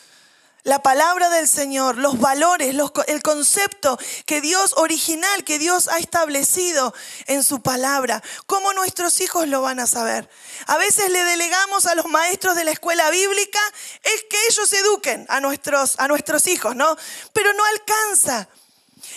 la 0.63 0.81
palabra 0.81 1.29
del 1.29 1.47
Señor, 1.47 1.97
los 1.97 2.19
valores, 2.19 2.73
el 3.07 3.21
concepto 3.21 3.99
que 4.25 4.41
Dios 4.41 4.73
original, 4.77 5.43
que 5.43 5.59
Dios 5.59 5.89
ha 5.89 5.99
establecido 5.99 6.93
en 7.27 7.43
su 7.43 7.61
palabra. 7.61 8.23
¿Cómo 8.47 8.73
nuestros 8.73 9.19
hijos 9.21 9.47
lo 9.47 9.61
van 9.61 9.79
a 9.79 9.87
saber? 9.87 10.27
A 10.67 10.77
veces 10.77 11.11
le 11.11 11.23
delegamos 11.25 11.85
a 11.85 11.95
los 11.95 12.07
maestros 12.07 12.55
de 12.55 12.63
la 12.63 12.71
escuela 12.71 13.09
bíblica 13.11 13.59
es 14.03 14.23
que 14.29 14.37
ellos 14.49 14.71
eduquen 14.73 15.25
a 15.29 15.39
nuestros, 15.41 15.99
a 15.99 16.07
nuestros 16.07 16.47
hijos, 16.47 16.75
¿no? 16.75 16.97
Pero 17.33 17.53
no 17.53 17.63
alcanza. 17.65 18.47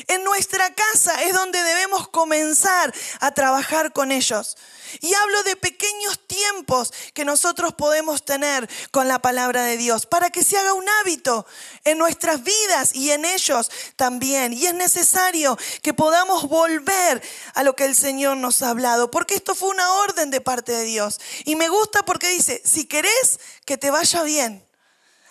En 0.08 0.24
nuestra 0.24 0.74
casa 0.74 1.22
es 1.22 1.32
donde 1.32 1.62
debemos 1.62 2.08
comenzar 2.08 2.94
a 3.20 3.30
trabajar 3.32 3.92
con 3.92 4.12
ellos. 4.12 4.56
Y 5.00 5.12
hablo 5.14 5.42
de 5.42 5.56
pequeños 5.56 6.18
tiempos 6.26 6.92
que 7.12 7.24
nosotros 7.24 7.74
podemos 7.74 8.24
tener 8.24 8.68
con 8.90 9.08
la 9.08 9.20
palabra 9.20 9.64
de 9.64 9.76
Dios 9.76 10.06
para 10.06 10.30
que 10.30 10.44
se 10.44 10.56
haga 10.56 10.72
un 10.72 10.88
hábito 11.00 11.46
en 11.84 11.98
nuestras 11.98 12.42
vidas 12.42 12.94
y 12.94 13.10
en 13.10 13.24
ellos 13.24 13.70
también. 13.96 14.52
Y 14.52 14.66
es 14.66 14.74
necesario 14.74 15.58
que 15.82 15.94
podamos 15.94 16.48
volver 16.48 17.22
a 17.54 17.62
lo 17.62 17.74
que 17.74 17.84
el 17.84 17.94
Señor 17.94 18.36
nos 18.36 18.62
ha 18.62 18.70
hablado, 18.70 19.10
porque 19.10 19.34
esto 19.34 19.54
fue 19.54 19.70
una 19.70 19.92
orden 19.94 20.30
de 20.30 20.40
parte 20.40 20.72
de 20.72 20.84
Dios. 20.84 21.20
Y 21.44 21.56
me 21.56 21.68
gusta 21.68 22.02
porque 22.04 22.28
dice, 22.28 22.62
si 22.64 22.86
querés 22.86 23.40
que 23.64 23.76
te 23.76 23.90
vaya 23.90 24.22
bien, 24.22 24.64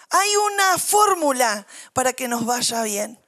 hay 0.10 0.36
una 0.36 0.78
fórmula 0.78 1.66
para 1.94 2.14
que 2.14 2.28
nos 2.28 2.46
vaya 2.46 2.84
bien. 2.84 3.25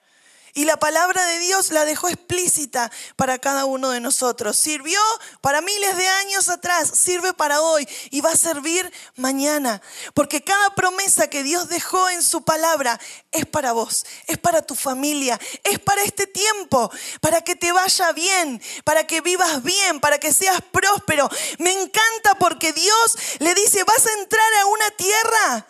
Y 0.58 0.66
la 0.66 0.78
palabra 0.78 1.24
de 1.24 1.38
Dios 1.38 1.70
la 1.70 1.86
dejó 1.86 2.10
explícita 2.10 2.92
para 3.16 3.38
cada 3.38 3.66
uno 3.66 3.92
de 3.92 4.00
nosotros. 4.00 4.58
Sirvió 4.58 5.00
para 5.40 5.62
miles 5.62 5.96
de 5.96 6.08
años 6.08 6.50
atrás, 6.50 6.90
sirve 6.96 7.32
para 7.32 7.62
hoy 7.62 7.88
y 8.10 8.22
va 8.22 8.32
a 8.32 8.36
servir 8.36 8.92
mañana. 9.18 9.84
Porque 10.16 10.44
cada 10.44 10.74
promesa 10.74 11.30
que 11.30 11.44
Dios 11.44 11.70
dejó 11.70 12.10
en 12.10 12.24
su 12.24 12.44
palabra 12.44 13.00
es 13.32 13.46
para 13.46 13.72
vos, 13.72 14.08
es 14.26 14.40
para 14.40 14.64
tu 14.64 14.74
familia, 14.74 15.40
es 15.64 15.78
para 15.78 16.02
este 16.02 16.26
tiempo, 16.26 16.90
para 17.22 17.42
que 17.42 17.56
te 17.56 17.72
vaya 17.72 18.12
bien, 18.14 18.60
para 18.84 19.06
que 19.06 19.22
vivas 19.22 19.62
bien, 19.62 20.00
para 20.00 20.18
que 20.18 20.34
seas 20.34 20.60
próspero. 20.72 21.30
Me 21.60 21.72
encanta 21.72 22.34
porque 22.40 22.74
Dios 22.74 23.18
le 23.38 23.54
dice, 23.54 23.84
vas 23.84 24.08
a 24.08 24.20
entrar 24.22 24.54
a 24.56 24.66
una 24.66 24.90
tierra 24.90 25.68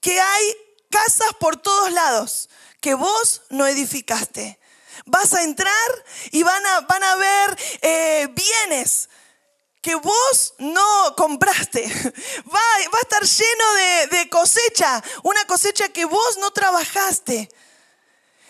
que 0.00 0.20
hay 0.20 0.56
casas 0.88 1.34
por 1.40 1.56
todos 1.56 1.90
lados 1.90 2.48
que 2.80 2.94
vos 2.94 3.42
no 3.50 3.66
edificaste. 3.66 4.58
Vas 5.06 5.32
a 5.34 5.42
entrar 5.42 6.04
y 6.30 6.42
van 6.42 6.64
a, 6.66 6.80
van 6.80 7.02
a 7.02 7.16
ver 7.16 7.58
eh, 7.82 8.28
bienes 8.32 9.08
que 9.80 9.94
vos 9.94 10.54
no 10.58 11.14
compraste. 11.16 11.82
Va, 12.54 12.60
va 12.92 12.98
a 12.98 13.02
estar 13.02 13.22
lleno 13.22 13.74
de, 13.74 14.18
de 14.18 14.28
cosecha, 14.28 15.02
una 15.22 15.44
cosecha 15.46 15.88
que 15.88 16.04
vos 16.04 16.38
no 16.38 16.50
trabajaste. 16.50 17.48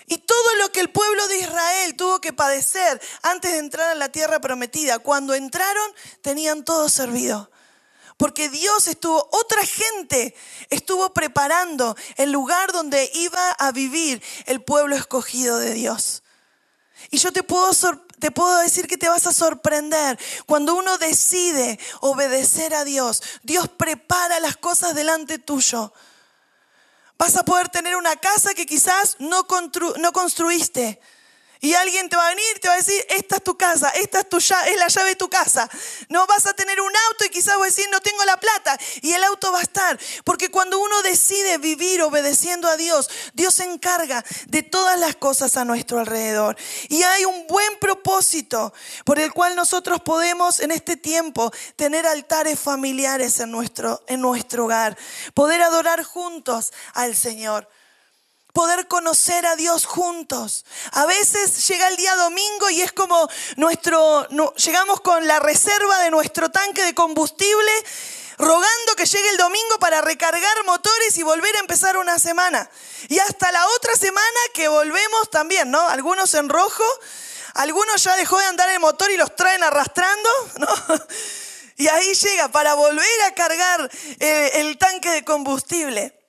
Y 0.06 0.18
todo 0.18 0.56
lo 0.56 0.72
que 0.72 0.80
el 0.80 0.90
pueblo 0.90 1.28
de 1.28 1.38
Israel 1.38 1.94
tuvo 1.94 2.20
que 2.20 2.32
padecer 2.32 3.00
antes 3.22 3.52
de 3.52 3.58
entrar 3.58 3.90
a 3.90 3.94
la 3.94 4.08
tierra 4.08 4.40
prometida, 4.40 4.98
cuando 4.98 5.34
entraron 5.34 5.94
tenían 6.20 6.64
todo 6.64 6.88
servido. 6.88 7.48
Porque 8.20 8.50
Dios 8.50 8.86
estuvo, 8.86 9.30
otra 9.32 9.64
gente 9.64 10.34
estuvo 10.68 11.14
preparando 11.14 11.96
el 12.16 12.30
lugar 12.30 12.70
donde 12.70 13.10
iba 13.14 13.52
a 13.52 13.72
vivir 13.72 14.22
el 14.44 14.62
pueblo 14.62 14.94
escogido 14.94 15.56
de 15.56 15.72
Dios. 15.72 16.22
Y 17.10 17.16
yo 17.16 17.32
te 17.32 17.42
puedo, 17.42 17.70
te 18.18 18.30
puedo 18.30 18.58
decir 18.58 18.86
que 18.88 18.98
te 18.98 19.08
vas 19.08 19.26
a 19.26 19.32
sorprender. 19.32 20.18
Cuando 20.44 20.74
uno 20.74 20.98
decide 20.98 21.80
obedecer 22.02 22.74
a 22.74 22.84
Dios, 22.84 23.22
Dios 23.42 23.68
prepara 23.68 24.38
las 24.38 24.58
cosas 24.58 24.94
delante 24.94 25.38
tuyo. 25.38 25.90
Vas 27.16 27.36
a 27.36 27.44
poder 27.46 27.70
tener 27.70 27.96
una 27.96 28.16
casa 28.16 28.52
que 28.52 28.66
quizás 28.66 29.16
no, 29.18 29.46
no 29.96 30.12
construiste 30.12 31.00
y 31.60 31.74
alguien 31.74 32.08
te 32.08 32.16
va 32.16 32.26
a 32.26 32.30
venir, 32.30 32.58
te 32.60 32.68
va 32.68 32.74
a 32.74 32.78
decir, 32.78 33.04
esta 33.10 33.36
es 33.36 33.44
tu 33.44 33.56
casa, 33.58 33.90
esta 33.90 34.20
es, 34.20 34.28
tu 34.28 34.38
es 34.38 34.76
la 34.78 34.88
llave 34.88 35.10
de 35.10 35.16
tu 35.16 35.28
casa. 35.28 35.68
No 36.08 36.26
vas 36.26 36.46
a 36.46 36.54
tener 36.54 36.80
un 36.80 36.92
auto 37.08 37.26
y 37.26 37.28
quizás 37.28 37.56
vas 37.56 37.62
a 37.62 37.66
decir, 37.66 37.86
no 37.90 38.00
tengo 38.00 38.24
la 38.24 38.40
plata. 38.40 38.78
Y 39.02 39.12
el 39.12 39.22
auto 39.24 39.52
va 39.52 39.58
a 39.58 39.62
estar. 39.62 39.98
Porque 40.24 40.50
cuando 40.50 40.78
uno 40.78 41.02
decide 41.02 41.58
vivir 41.58 42.00
obedeciendo 42.02 42.66
a 42.66 42.78
Dios, 42.78 43.10
Dios 43.34 43.54
se 43.54 43.64
encarga 43.64 44.24
de 44.46 44.62
todas 44.62 44.98
las 44.98 45.16
cosas 45.16 45.58
a 45.58 45.66
nuestro 45.66 45.98
alrededor. 45.98 46.56
Y 46.88 47.02
hay 47.02 47.26
un 47.26 47.46
buen 47.46 47.78
propósito 47.78 48.72
por 49.04 49.18
el 49.18 49.30
cual 49.32 49.54
nosotros 49.54 50.00
podemos 50.00 50.60
en 50.60 50.70
este 50.70 50.96
tiempo 50.96 51.52
tener 51.76 52.06
altares 52.06 52.58
familiares 52.58 53.38
en 53.38 53.50
nuestro, 53.50 54.02
en 54.06 54.22
nuestro 54.22 54.64
hogar. 54.64 54.96
Poder 55.34 55.60
adorar 55.60 56.04
juntos 56.04 56.72
al 56.94 57.14
Señor 57.14 57.68
poder 58.52 58.88
conocer 58.88 59.46
a 59.46 59.56
Dios 59.56 59.86
juntos. 59.86 60.64
A 60.92 61.06
veces 61.06 61.66
llega 61.68 61.88
el 61.88 61.96
día 61.96 62.14
domingo 62.16 62.70
y 62.70 62.82
es 62.82 62.92
como 62.92 63.28
nuestro, 63.56 64.26
llegamos 64.56 65.00
con 65.00 65.26
la 65.26 65.38
reserva 65.38 65.98
de 66.00 66.10
nuestro 66.10 66.50
tanque 66.50 66.84
de 66.84 66.94
combustible, 66.94 67.72
rogando 68.38 68.96
que 68.96 69.06
llegue 69.06 69.28
el 69.30 69.36
domingo 69.36 69.78
para 69.78 70.00
recargar 70.00 70.64
motores 70.64 71.16
y 71.18 71.22
volver 71.22 71.54
a 71.56 71.60
empezar 71.60 71.96
una 71.96 72.18
semana. 72.18 72.68
Y 73.08 73.18
hasta 73.18 73.52
la 73.52 73.66
otra 73.68 73.94
semana 73.96 74.40
que 74.54 74.68
volvemos 74.68 75.30
también, 75.30 75.70
¿no? 75.70 75.80
Algunos 75.88 76.32
en 76.34 76.48
rojo, 76.48 76.84
algunos 77.54 78.02
ya 78.02 78.16
dejó 78.16 78.38
de 78.38 78.46
andar 78.46 78.70
el 78.70 78.80
motor 78.80 79.10
y 79.10 79.16
los 79.16 79.34
traen 79.36 79.62
arrastrando, 79.62 80.30
¿no? 80.58 80.68
Y 81.76 81.88
ahí 81.88 82.12
llega 82.12 82.48
para 82.48 82.74
volver 82.74 83.22
a 83.26 83.34
cargar 83.34 83.90
eh, 84.18 84.50
el 84.56 84.76
tanque 84.76 85.08
de 85.12 85.24
combustible. 85.24 86.19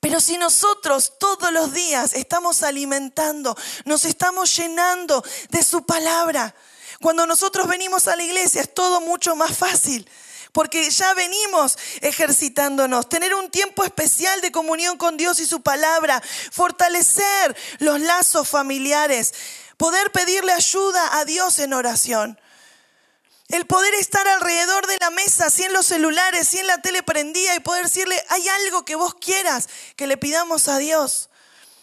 Pero 0.00 0.20
si 0.20 0.36
nosotros 0.36 1.14
todos 1.18 1.52
los 1.52 1.72
días 1.72 2.12
estamos 2.14 2.62
alimentando, 2.62 3.56
nos 3.84 4.04
estamos 4.04 4.54
llenando 4.56 5.24
de 5.50 5.62
su 5.62 5.84
palabra, 5.84 6.54
cuando 7.00 7.26
nosotros 7.26 7.66
venimos 7.66 8.08
a 8.08 8.16
la 8.16 8.22
iglesia 8.22 8.62
es 8.62 8.74
todo 8.74 9.00
mucho 9.00 9.36
más 9.36 9.56
fácil. 9.56 10.08
Porque 10.52 10.88
ya 10.90 11.12
venimos 11.12 11.76
ejercitándonos, 12.00 13.10
tener 13.10 13.34
un 13.34 13.50
tiempo 13.50 13.84
especial 13.84 14.40
de 14.40 14.50
comunión 14.50 14.96
con 14.96 15.18
Dios 15.18 15.38
y 15.38 15.46
su 15.46 15.60
palabra, 15.60 16.22
fortalecer 16.50 17.54
los 17.80 18.00
lazos 18.00 18.48
familiares, 18.48 19.34
poder 19.76 20.10
pedirle 20.12 20.52
ayuda 20.52 21.18
a 21.18 21.26
Dios 21.26 21.58
en 21.58 21.74
oración. 21.74 22.40
El 23.48 23.66
poder 23.66 23.94
estar 23.94 24.26
alrededor 24.26 24.86
de 24.88 24.96
la 24.98 25.10
mesa, 25.10 25.50
sin 25.50 25.72
los 25.72 25.86
celulares, 25.86 26.48
sin 26.48 26.66
la 26.66 26.78
tele 26.82 27.02
prendida 27.02 27.54
y 27.54 27.60
poder 27.60 27.84
decirle, 27.84 28.20
hay 28.28 28.48
algo 28.48 28.84
que 28.84 28.96
vos 28.96 29.14
quieras 29.14 29.68
que 29.94 30.08
le 30.08 30.16
pidamos 30.16 30.66
a 30.68 30.78
Dios. 30.78 31.30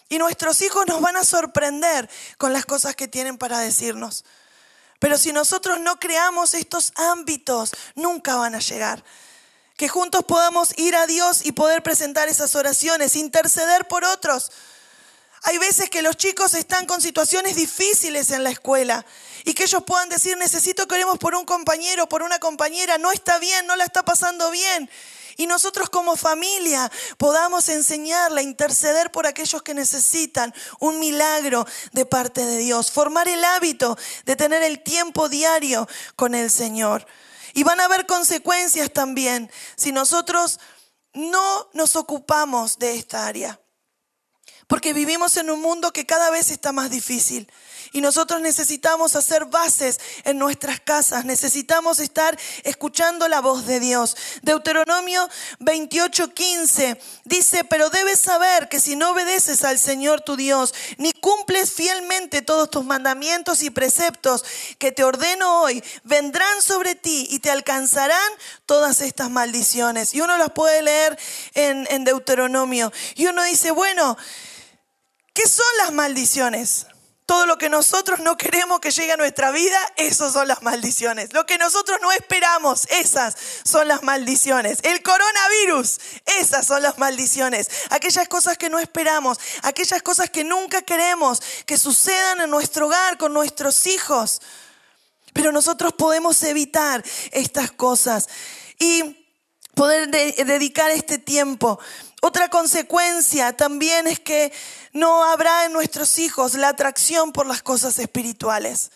Y 0.09 0.17
nuestros 0.17 0.61
hijos 0.61 0.85
nos 0.87 0.99
van 0.99 1.15
a 1.15 1.23
sorprender 1.23 2.09
con 2.37 2.51
las 2.51 2.65
cosas 2.65 2.95
que 2.95 3.07
tienen 3.07 3.37
para 3.37 3.59
decirnos. 3.59 4.25
Pero 4.99 5.17
si 5.17 5.31
nosotros 5.31 5.79
no 5.79 5.99
creamos 5.99 6.53
estos 6.53 6.91
ámbitos, 6.95 7.71
nunca 7.95 8.35
van 8.35 8.55
a 8.55 8.59
llegar. 8.59 9.03
Que 9.77 9.87
juntos 9.87 10.23
podamos 10.25 10.77
ir 10.77 10.95
a 10.95 11.07
Dios 11.07 11.45
y 11.45 11.53
poder 11.53 11.81
presentar 11.81 12.27
esas 12.27 12.55
oraciones, 12.55 13.15
interceder 13.15 13.87
por 13.87 14.03
otros. 14.03 14.51
Hay 15.45 15.57
veces 15.57 15.89
que 15.89 16.01
los 16.01 16.15
chicos 16.15 16.53
están 16.53 16.85
con 16.85 17.01
situaciones 17.01 17.57
difíciles 17.57 18.31
en 18.31 18.45
la 18.45 18.49
escuela 18.49 19.05
y 19.43 19.53
que 19.53 19.63
ellos 19.63 19.83
puedan 19.83 20.07
decir, 20.07 20.37
necesito 20.37 20.87
que 20.87 20.95
oremos 20.95 21.17
por 21.17 21.35
un 21.35 21.43
compañero, 21.43 22.07
por 22.07 22.23
una 22.23 22.39
compañera, 22.39 22.97
no 22.97 23.11
está 23.11 23.39
bien, 23.39 23.67
no 23.67 23.75
la 23.75 23.83
está 23.83 24.05
pasando 24.05 24.51
bien. 24.51 24.89
Y 25.35 25.47
nosotros 25.47 25.89
como 25.89 26.15
familia 26.15 26.89
podamos 27.17 27.67
enseñarla, 27.67 28.41
interceder 28.41 29.11
por 29.11 29.27
aquellos 29.27 29.61
que 29.63 29.73
necesitan 29.73 30.53
un 30.79 30.99
milagro 30.99 31.67
de 31.91 32.05
parte 32.05 32.45
de 32.45 32.59
Dios, 32.59 32.89
formar 32.89 33.27
el 33.27 33.43
hábito 33.43 33.97
de 34.23 34.37
tener 34.37 34.63
el 34.63 34.81
tiempo 34.81 35.27
diario 35.27 35.89
con 36.15 36.35
el 36.35 36.51
Señor. 36.51 37.05
Y 37.53 37.63
van 37.63 37.81
a 37.81 37.85
haber 37.85 38.05
consecuencias 38.05 38.93
también 38.93 39.51
si 39.75 39.91
nosotros 39.91 40.61
no 41.13 41.69
nos 41.73 41.97
ocupamos 41.97 42.79
de 42.79 42.95
esta 42.95 43.27
área. 43.27 43.59
Porque 44.73 44.91
vivimos 44.91 45.37
en 45.37 45.51
un 45.51 45.61
mundo 45.61 45.93
que 45.93 46.07
cada 46.07 46.31
vez 46.31 46.49
está 46.49 46.71
más 46.71 46.89
difícil. 46.89 47.47
Y 47.91 48.01
nosotros 48.01 48.41
necesitamos 48.41 49.15
hacer 49.15 49.45
bases 49.45 49.99
en 50.23 50.39
nuestras 50.39 50.79
casas. 50.79 51.25
Necesitamos 51.25 51.99
estar 51.99 52.35
escuchando 52.63 53.27
la 53.27 53.39
voz 53.39 53.67
de 53.67 53.79
Dios. 53.79 54.17
Deuteronomio 54.41 55.29
28:15 55.59 56.97
dice, 57.23 57.63
pero 57.65 57.91
debes 57.91 58.19
saber 58.19 58.67
que 58.67 58.79
si 58.79 58.95
no 58.95 59.11
obedeces 59.11 59.63
al 59.63 59.77
Señor 59.77 60.21
tu 60.21 60.35
Dios, 60.35 60.73
ni 60.97 61.13
cumples 61.13 61.71
fielmente 61.71 62.41
todos 62.41 62.71
tus 62.71 62.83
mandamientos 62.83 63.61
y 63.61 63.69
preceptos 63.69 64.43
que 64.79 64.91
te 64.91 65.03
ordeno 65.03 65.61
hoy, 65.61 65.83
vendrán 66.03 66.63
sobre 66.63 66.95
ti 66.95 67.27
y 67.29 67.37
te 67.37 67.51
alcanzarán 67.51 68.31
todas 68.65 69.01
estas 69.01 69.29
maldiciones. 69.29 70.15
Y 70.15 70.21
uno 70.21 70.35
las 70.37 70.49
puede 70.49 70.81
leer 70.81 71.19
en, 71.53 71.85
en 71.91 72.05
Deuteronomio. 72.05 72.91
Y 73.13 73.27
uno 73.27 73.43
dice, 73.43 73.69
bueno, 73.69 74.17
¿qué 75.33 75.47
son 75.47 75.65
las 75.79 75.91
maldiciones? 75.91 76.87
Todo 77.25 77.45
lo 77.45 77.57
que 77.57 77.69
nosotros 77.69 78.19
no 78.19 78.35
queremos 78.35 78.81
que 78.81 78.91
llegue 78.91 79.13
a 79.13 79.17
nuestra 79.17 79.51
vida, 79.51 79.79
esas 79.95 80.33
son 80.33 80.47
las 80.47 80.61
maldiciones. 80.61 81.31
Lo 81.31 81.45
que 81.45 81.57
nosotros 81.57 81.99
no 82.01 82.11
esperamos, 82.11 82.85
esas 82.89 83.35
son 83.63 83.87
las 83.87 84.03
maldiciones. 84.03 84.79
El 84.83 85.01
coronavirus, 85.01 85.99
esas 86.39 86.67
son 86.67 86.81
las 86.81 86.97
maldiciones. 86.97 87.69
Aquellas 87.91 88.27
cosas 88.27 88.57
que 88.57 88.69
no 88.69 88.77
esperamos, 88.77 89.39
aquellas 89.61 90.01
cosas 90.01 90.29
que 90.29 90.43
nunca 90.43 90.81
queremos 90.81 91.41
que 91.65 91.77
sucedan 91.77 92.41
en 92.41 92.49
nuestro 92.49 92.87
hogar, 92.87 93.17
con 93.17 93.33
nuestros 93.33 93.87
hijos. 93.87 94.41
Pero 95.31 95.53
nosotros 95.53 95.93
podemos 95.93 96.43
evitar 96.43 97.03
estas 97.31 97.71
cosas 97.71 98.27
y 98.79 99.25
poder 99.75 100.09
dedicar 100.09 100.91
este 100.91 101.17
tiempo 101.17 101.79
otra 102.25 102.47
consecuencia 102.47 103.51
también 103.51 104.07
es 104.07 104.17
que 104.17 104.53
no 104.93 105.25
habrá 105.25 105.65
en 105.65 105.73
nuestros 105.73 106.19
hijos 106.19 106.53
la 106.53 106.69
atracción 106.69 107.33
por 107.33 107.45
las 107.45 107.61
cosas 107.61 107.99
espirituales. 107.99 108.91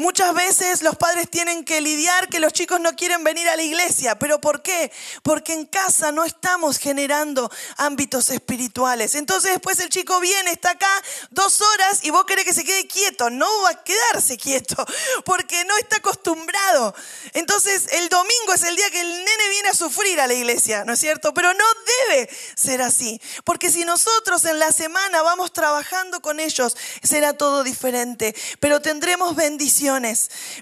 Muchas 0.00 0.32
veces 0.32 0.80
los 0.80 0.96
padres 0.96 1.28
tienen 1.28 1.62
que 1.62 1.82
lidiar 1.82 2.30
que 2.30 2.40
los 2.40 2.54
chicos 2.54 2.80
no 2.80 2.96
quieren 2.96 3.22
venir 3.22 3.46
a 3.50 3.56
la 3.56 3.60
iglesia. 3.60 4.18
¿Pero 4.18 4.40
por 4.40 4.62
qué? 4.62 4.90
Porque 5.22 5.52
en 5.52 5.66
casa 5.66 6.10
no 6.10 6.24
estamos 6.24 6.78
generando 6.78 7.52
ámbitos 7.76 8.30
espirituales. 8.30 9.14
Entonces 9.14 9.50
después 9.50 9.78
el 9.78 9.90
chico 9.90 10.18
viene, 10.18 10.52
está 10.52 10.70
acá 10.70 10.90
dos 11.28 11.60
horas 11.60 12.00
y 12.02 12.08
vos 12.08 12.24
querés 12.24 12.46
que 12.46 12.54
se 12.54 12.64
quede 12.64 12.86
quieto. 12.86 13.28
No 13.28 13.46
va 13.62 13.68
a 13.68 13.84
quedarse 13.84 14.38
quieto 14.38 14.74
porque 15.26 15.66
no 15.66 15.76
está 15.76 15.96
acostumbrado. 15.96 16.94
Entonces 17.34 17.88
el 17.92 18.08
domingo 18.08 18.54
es 18.54 18.62
el 18.62 18.76
día 18.76 18.90
que 18.90 19.02
el 19.02 19.10
nene 19.10 19.48
viene 19.50 19.68
a 19.68 19.74
sufrir 19.74 20.18
a 20.18 20.26
la 20.26 20.32
iglesia, 20.32 20.82
¿no 20.86 20.94
es 20.94 20.98
cierto? 20.98 21.34
Pero 21.34 21.52
no 21.52 21.64
debe 22.08 22.30
ser 22.56 22.80
así. 22.80 23.20
Porque 23.44 23.70
si 23.70 23.84
nosotros 23.84 24.46
en 24.46 24.60
la 24.60 24.72
semana 24.72 25.20
vamos 25.20 25.52
trabajando 25.52 26.22
con 26.22 26.40
ellos, 26.40 26.74
será 27.02 27.34
todo 27.34 27.64
diferente. 27.64 28.34
Pero 28.60 28.80
tendremos 28.80 29.36
bendición 29.36 29.89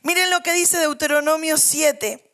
Miren 0.02 0.30
lo 0.30 0.40
que 0.40 0.52
dice 0.52 0.78
Deuteronomio 0.78 1.58
7. 1.58 2.24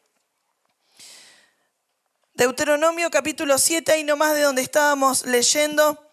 Deuteronomio 2.34 3.10
capítulo 3.10 3.58
7, 3.58 3.92
ahí 3.92 4.04
nomás 4.04 4.34
de 4.34 4.42
donde 4.42 4.62
estábamos 4.62 5.24
leyendo. 5.26 6.03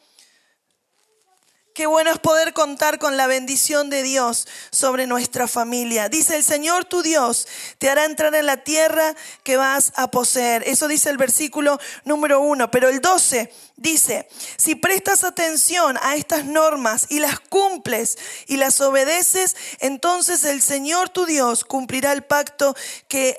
Qué 1.74 1.86
bueno 1.86 2.12
es 2.12 2.20
poder 2.20 2.52
contar 2.52 3.00
con 3.00 3.16
la 3.16 3.28
bendición 3.28 3.90
de 3.90 4.04
Dios 4.04 4.46
sobre 4.72 5.08
nuestra 5.08 5.48
familia. 5.48 6.10
Dice 6.10 6.36
el 6.36 6.44
Señor 6.44 6.84
tu 6.84 7.02
Dios 7.02 7.48
te 7.78 7.90
hará 7.90 8.04
entrar 8.04 8.36
en 8.36 8.46
la 8.46 8.58
tierra 8.58 9.16
que 9.44 9.56
vas 9.56 9.94
a 9.96 10.12
poseer. 10.12 10.64
Eso 10.68 10.90
dice 10.90 11.10
el 11.10 11.16
versículo 11.16 11.80
número 12.04 12.42
uno. 12.42 12.70
Pero 12.72 12.90
el 12.90 13.00
12 13.00 13.54
dice, 13.78 14.28
si 14.58 14.76
prestas 14.76 15.24
atención 15.24 15.98
a 16.02 16.18
estas 16.18 16.44
normas 16.44 17.06
y 17.08 17.20
las 17.20 17.40
cumples 17.40 18.18
y 18.48 18.58
las 18.58 18.82
obedeces, 18.82 19.56
entonces 19.80 20.44
el 20.44 20.62
Señor 20.62 21.08
tu 21.08 21.26
Dios 21.26 21.64
cumplirá 21.64 22.12
el 22.12 22.24
pacto 22.24 22.76
que, 23.08 23.38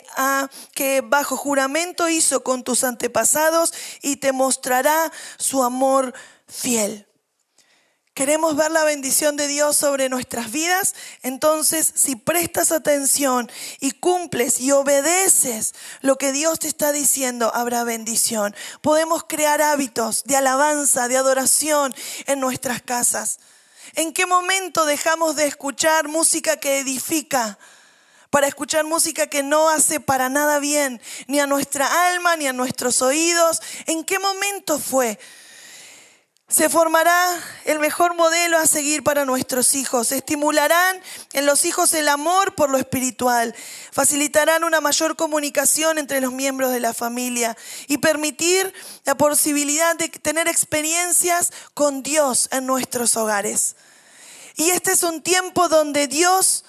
que 0.72 1.02
bajo 1.02 1.36
juramento 1.36 2.08
hizo 2.08 2.42
con 2.42 2.64
tus 2.64 2.82
antepasados 2.82 3.74
y 4.00 4.16
te 4.16 4.32
mostrará 4.32 5.12
su 5.36 5.62
amor 5.62 6.14
fiel. 6.48 7.06
Queremos 8.14 8.56
ver 8.56 8.70
la 8.70 8.84
bendición 8.84 9.38
de 9.38 9.48
Dios 9.48 9.74
sobre 9.74 10.10
nuestras 10.10 10.52
vidas. 10.52 10.94
Entonces, 11.22 11.90
si 11.94 12.14
prestas 12.14 12.70
atención 12.70 13.50
y 13.80 13.92
cumples 13.92 14.60
y 14.60 14.70
obedeces 14.70 15.74
lo 16.02 16.18
que 16.18 16.30
Dios 16.30 16.58
te 16.58 16.68
está 16.68 16.92
diciendo, 16.92 17.50
habrá 17.54 17.84
bendición. 17.84 18.54
Podemos 18.82 19.24
crear 19.24 19.62
hábitos 19.62 20.24
de 20.24 20.36
alabanza, 20.36 21.08
de 21.08 21.16
adoración 21.16 21.94
en 22.26 22.38
nuestras 22.38 22.82
casas. 22.82 23.38
¿En 23.94 24.12
qué 24.12 24.26
momento 24.26 24.84
dejamos 24.84 25.34
de 25.34 25.46
escuchar 25.46 26.08
música 26.08 26.56
que 26.58 26.80
edifica? 26.80 27.58
para 28.28 28.46
escuchar 28.46 28.86
música 28.86 29.26
que 29.26 29.42
no 29.42 29.68
hace 29.68 30.00
para 30.00 30.30
nada 30.30 30.58
bien, 30.58 31.02
ni 31.26 31.38
a 31.38 31.46
nuestra 31.46 32.08
alma, 32.08 32.34
ni 32.34 32.46
a 32.46 32.54
nuestros 32.54 33.02
oídos. 33.02 33.60
¿En 33.84 34.04
qué 34.04 34.18
momento 34.18 34.78
fue? 34.78 35.18
Se 36.48 36.68
formará 36.68 37.40
el 37.64 37.78
mejor 37.78 38.14
modelo 38.14 38.58
a 38.58 38.66
seguir 38.66 39.02
para 39.02 39.24
nuestros 39.24 39.74
hijos. 39.74 40.12
Estimularán 40.12 41.00
en 41.32 41.46
los 41.46 41.64
hijos 41.64 41.94
el 41.94 42.08
amor 42.08 42.54
por 42.54 42.68
lo 42.68 42.76
espiritual. 42.76 43.54
Facilitarán 43.90 44.62
una 44.62 44.82
mayor 44.82 45.16
comunicación 45.16 45.96
entre 45.96 46.20
los 46.20 46.32
miembros 46.32 46.70
de 46.70 46.80
la 46.80 46.92
familia 46.92 47.56
y 47.88 47.98
permitir 47.98 48.72
la 49.04 49.14
posibilidad 49.14 49.96
de 49.96 50.08
tener 50.10 50.46
experiencias 50.46 51.52
con 51.72 52.02
Dios 52.02 52.48
en 52.52 52.66
nuestros 52.66 53.16
hogares. 53.16 53.76
Y 54.56 54.70
este 54.70 54.92
es 54.92 55.02
un 55.02 55.22
tiempo 55.22 55.68
donde 55.68 56.06
Dios 56.06 56.64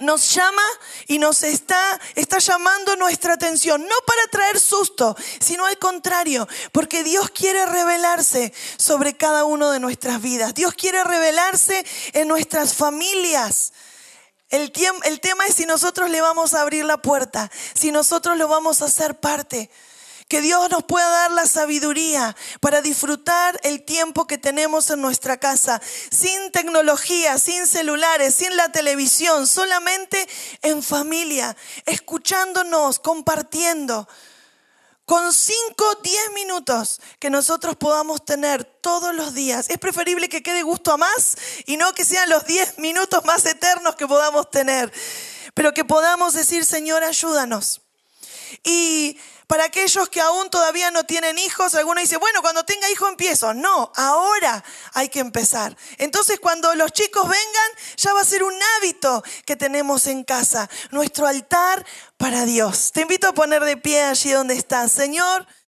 nos 0.00 0.34
llama 0.34 0.62
y 1.06 1.18
nos 1.18 1.42
está, 1.42 2.00
está 2.14 2.38
llamando 2.38 2.96
nuestra 2.96 3.34
atención, 3.34 3.82
no 3.82 3.94
para 4.06 4.26
traer 4.30 4.60
susto, 4.60 5.16
sino 5.40 5.66
al 5.66 5.78
contrario, 5.78 6.48
porque 6.72 7.04
Dios 7.04 7.30
quiere 7.30 7.66
revelarse 7.66 8.52
sobre 8.76 9.16
cada 9.16 9.44
uno 9.44 9.70
de 9.70 9.80
nuestras 9.80 10.20
vidas. 10.20 10.54
Dios 10.54 10.74
quiere 10.74 11.04
revelarse 11.04 11.84
en 12.12 12.28
nuestras 12.28 12.74
familias. 12.74 13.72
El, 14.48 14.72
el 15.04 15.20
tema 15.20 15.46
es 15.46 15.54
si 15.54 15.66
nosotros 15.66 16.10
le 16.10 16.20
vamos 16.20 16.54
a 16.54 16.62
abrir 16.62 16.84
la 16.84 17.00
puerta, 17.00 17.50
si 17.74 17.92
nosotros 17.92 18.36
lo 18.36 18.48
vamos 18.48 18.82
a 18.82 18.86
hacer 18.86 19.20
parte. 19.20 19.70
Que 20.30 20.40
Dios 20.40 20.70
nos 20.70 20.84
pueda 20.84 21.08
dar 21.08 21.32
la 21.32 21.44
sabiduría 21.44 22.36
para 22.60 22.80
disfrutar 22.80 23.58
el 23.64 23.82
tiempo 23.82 24.28
que 24.28 24.38
tenemos 24.38 24.88
en 24.90 25.02
nuestra 25.02 25.38
casa, 25.38 25.82
sin 25.82 26.52
tecnología, 26.52 27.36
sin 27.36 27.66
celulares, 27.66 28.36
sin 28.36 28.56
la 28.56 28.70
televisión, 28.70 29.48
solamente 29.48 30.28
en 30.62 30.84
familia, 30.84 31.56
escuchándonos, 31.84 33.00
compartiendo. 33.00 34.08
Con 35.04 35.32
5, 35.32 35.98
10 36.00 36.30
minutos 36.34 37.00
que 37.18 37.28
nosotros 37.28 37.74
podamos 37.74 38.24
tener 38.24 38.62
todos 38.62 39.12
los 39.12 39.34
días. 39.34 39.68
Es 39.68 39.78
preferible 39.78 40.28
que 40.28 40.44
quede 40.44 40.62
gusto 40.62 40.92
a 40.92 40.96
más 40.96 41.36
y 41.66 41.76
no 41.76 41.92
que 41.92 42.04
sean 42.04 42.30
los 42.30 42.46
10 42.46 42.78
minutos 42.78 43.24
más 43.24 43.44
eternos 43.46 43.96
que 43.96 44.06
podamos 44.06 44.48
tener. 44.48 44.92
Pero 45.54 45.74
que 45.74 45.84
podamos 45.84 46.34
decir, 46.34 46.64
Señor, 46.64 47.02
ayúdanos. 47.02 47.80
Y 48.62 49.18
para 49.50 49.64
aquellos 49.64 50.08
que 50.08 50.20
aún 50.20 50.48
todavía 50.48 50.92
no 50.92 51.02
tienen 51.02 51.36
hijos, 51.36 51.74
alguno 51.74 52.00
dice, 52.00 52.18
bueno, 52.18 52.40
cuando 52.40 52.62
tenga 52.62 52.88
hijo 52.88 53.08
empiezo. 53.08 53.52
No, 53.52 53.90
ahora 53.96 54.62
hay 54.94 55.08
que 55.08 55.18
empezar. 55.18 55.76
Entonces 55.98 56.38
cuando 56.38 56.72
los 56.76 56.92
chicos 56.92 57.24
vengan, 57.24 57.70
ya 57.96 58.12
va 58.12 58.20
a 58.20 58.24
ser 58.24 58.44
un 58.44 58.54
hábito 58.76 59.24
que 59.44 59.56
tenemos 59.56 60.06
en 60.06 60.22
casa, 60.22 60.70
nuestro 60.92 61.26
altar 61.26 61.84
para 62.16 62.44
Dios. 62.44 62.92
Te 62.92 63.00
invito 63.00 63.26
a 63.26 63.32
poner 63.32 63.64
de 63.64 63.76
pie 63.76 64.04
allí 64.04 64.30
donde 64.30 64.54
estás. 64.54 64.92
Señor. 64.92 65.44